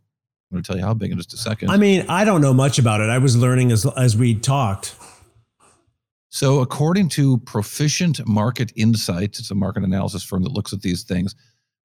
I'm 0.50 0.56
going 0.56 0.64
to 0.64 0.68
tell 0.68 0.78
you 0.78 0.86
how 0.86 0.94
big 0.94 1.12
in 1.12 1.18
just 1.18 1.34
a 1.34 1.38
second. 1.38 1.70
I 1.70 1.78
mean, 1.78 2.06
I 2.08 2.24
don't 2.24 2.42
know 2.42 2.54
much 2.54 2.80
about 2.80 3.02
it. 3.02 3.10
I 3.10 3.18
was 3.18 3.36
learning 3.36 3.72
as 3.72 3.86
as 3.98 4.16
we 4.16 4.36
talked. 4.36 4.96
So, 6.30 6.62
according 6.62 7.10
to 7.10 7.40
Proficient 7.40 8.26
Market 8.28 8.72
Insights, 8.76 9.40
it's 9.40 9.52
a 9.52 9.56
market 9.56 9.84
analysis 9.84 10.24
firm 10.24 10.44
that 10.44 10.52
looks 10.52 10.72
at 10.72 10.82
these 10.82 11.04
things. 11.04 11.36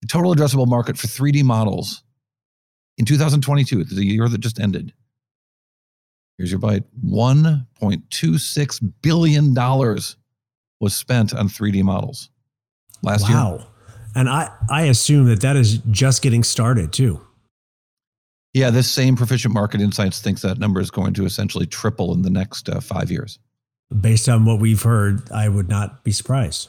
The 0.01 0.09
total 0.09 0.35
addressable 0.35 0.67
market 0.67 0.99
for 0.99 1.07
3D 1.07 1.43
models 1.45 2.03
in 2.99 3.05
2022, 3.05 3.85
the 3.85 4.05
year 4.05 4.29
that 4.29 4.41
just 4.41 4.61
ended. 4.61 4.93
Here's 6.39 6.51
your 6.51 6.61
bite: 6.61 6.85
1.26 7.05 8.93
billion 9.03 9.55
dollars 9.55 10.17
was 10.81 10.95
spent 10.95 11.35
on 11.35 11.49
3D 11.49 11.83
models 11.83 12.31
last 13.03 13.23
wow. 13.23 13.29
year. 13.29 13.59
Wow. 13.59 13.67
And 14.15 14.29
I, 14.29 14.51
I 14.69 14.83
assume 14.83 15.27
that 15.27 15.41
that 15.41 15.57
is 15.57 15.79
just 15.91 16.21
getting 16.23 16.43
started 16.43 16.93
too. 16.93 17.21
Yeah, 18.55 18.71
this 18.71 18.91
same 18.91 19.17
Proficient 19.17 19.55
Market 19.55 19.81
Insights 19.81 20.21
thinks 20.21 20.43
that 20.43 20.59
number 20.59 20.81
is 20.81 20.91
going 20.91 21.15
to 21.15 21.25
essentially 21.25 21.67
triple 21.67 22.13
in 22.13 22.23
the 22.23 22.31
next 22.31 22.69
uh, 22.69 22.81
five 22.81 23.11
years. 23.11 23.39
Based 24.01 24.29
on 24.29 24.45
what 24.45 24.59
we've 24.59 24.83
heard, 24.83 25.31
I 25.31 25.49
would 25.49 25.69
not 25.69 26.05
be 26.05 26.13
surprised. 26.13 26.69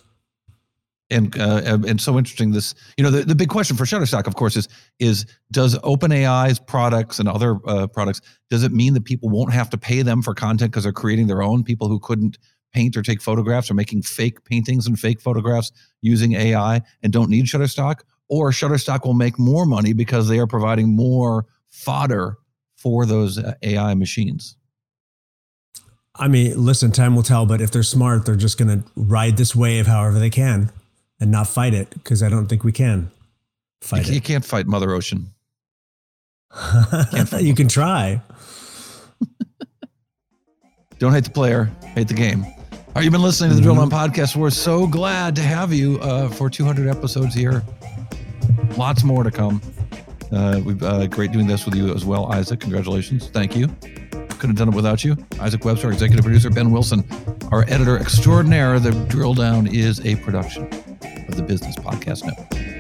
And 1.09 1.37
uh, 1.39 1.79
and 1.85 2.01
so 2.01 2.17
interesting. 2.17 2.51
This 2.51 2.73
you 2.97 3.03
know 3.03 3.11
the, 3.11 3.23
the 3.23 3.35
big 3.35 3.49
question 3.49 3.75
for 3.75 3.83
Shutterstock, 3.83 4.25
of 4.25 4.35
course, 4.35 4.55
is 4.55 4.67
is 4.99 5.25
does 5.51 5.77
OpenAI's 5.79 6.57
products 6.57 7.19
and 7.19 7.27
other 7.27 7.59
uh, 7.67 7.87
products 7.87 8.21
does 8.49 8.63
it 8.63 8.71
mean 8.71 8.93
that 8.93 9.03
people 9.03 9.29
won't 9.29 9.53
have 9.53 9.69
to 9.71 9.77
pay 9.77 10.01
them 10.01 10.21
for 10.21 10.33
content 10.33 10.71
because 10.71 10.83
they're 10.83 10.93
creating 10.93 11.27
their 11.27 11.43
own? 11.43 11.63
People 11.63 11.87
who 11.87 11.99
couldn't 11.99 12.37
paint 12.73 12.97
or 12.97 13.03
take 13.03 13.21
photographs 13.21 13.69
or 13.69 13.73
making 13.75 14.01
fake 14.01 14.43
paintings 14.45 14.87
and 14.87 14.99
fake 14.99 15.21
photographs 15.21 15.71
using 16.01 16.33
AI 16.33 16.81
and 17.03 17.13
don't 17.13 17.29
need 17.29 17.45
Shutterstock, 17.45 17.99
or 18.29 18.51
Shutterstock 18.51 19.05
will 19.05 19.13
make 19.13 19.37
more 19.37 19.65
money 19.65 19.93
because 19.93 20.29
they 20.29 20.39
are 20.39 20.47
providing 20.47 20.95
more 20.95 21.45
fodder 21.73 22.37
for 22.77 23.05
those 23.05 23.37
uh, 23.37 23.55
AI 23.63 23.93
machines? 23.95 24.55
I 26.15 26.27
mean, 26.27 26.63
listen, 26.63 26.91
time 26.91 27.15
will 27.15 27.23
tell, 27.23 27.45
but 27.47 27.59
if 27.59 27.71
they're 27.71 27.81
smart, 27.81 28.25
they're 28.25 28.35
just 28.35 28.57
going 28.59 28.81
to 28.81 28.87
ride 28.95 29.35
this 29.35 29.55
wave 29.55 29.87
however 29.87 30.19
they 30.19 30.29
can 30.29 30.71
and 31.19 31.31
not 31.31 31.47
fight 31.47 31.73
it 31.73 31.89
because 31.89 32.21
I 32.21 32.29
don't 32.29 32.45
think 32.45 32.63
we 32.63 32.71
can 32.71 33.09
fight 33.81 34.05
you, 34.05 34.11
it. 34.11 34.15
you 34.15 34.21
can't 34.21 34.45
fight 34.45 34.67
Mother 34.67 34.91
Ocean. 34.91 35.27
you 37.39 37.55
can 37.55 37.67
try. 37.67 38.21
Don't 40.99 41.13
hate 41.13 41.23
the 41.23 41.31
player, 41.31 41.71
hate 41.95 42.07
the 42.07 42.13
game. 42.13 42.45
All 42.45 42.51
right, 42.95 43.03
you've 43.03 43.11
been 43.11 43.23
listening 43.23 43.49
to 43.49 43.55
the 43.55 43.61
Drill 43.61 43.75
Down 43.75 43.89
Podcast. 43.89 44.35
We're 44.35 44.51
so 44.51 44.85
glad 44.85 45.35
to 45.37 45.41
have 45.41 45.73
you 45.73 45.99
uh, 45.99 46.29
for 46.29 46.47
200 46.47 46.87
episodes 46.87 47.33
here. 47.33 47.63
Lots 48.77 49.03
more 49.03 49.23
to 49.23 49.31
come. 49.31 49.59
Uh, 50.33 50.61
we've 50.65 50.81
uh, 50.83 51.05
great 51.07 51.31
doing 51.31 51.47
this 51.47 51.65
with 51.65 51.75
you 51.75 51.93
as 51.93 52.05
well, 52.05 52.31
Isaac. 52.31 52.59
Congratulations. 52.59 53.27
Thank 53.29 53.55
you. 53.55 53.67
Couldn't 54.09 54.57
have 54.57 54.57
done 54.57 54.69
it 54.69 54.75
without 54.75 55.03
you. 55.03 55.15
Isaac 55.39 55.63
Webster, 55.63 55.91
executive 55.91 56.25
producer, 56.25 56.49
Ben 56.49 56.71
Wilson, 56.71 57.03
our 57.51 57.63
editor 57.69 57.97
extraordinaire. 57.97 58.79
The 58.79 58.91
Drill 59.07 59.35
Down 59.35 59.67
is 59.67 60.05
a 60.05 60.15
production 60.17 60.65
of 61.27 61.35
the 61.35 61.43
Business 61.43 61.75
Podcast 61.77 62.25
Network. 62.25 62.72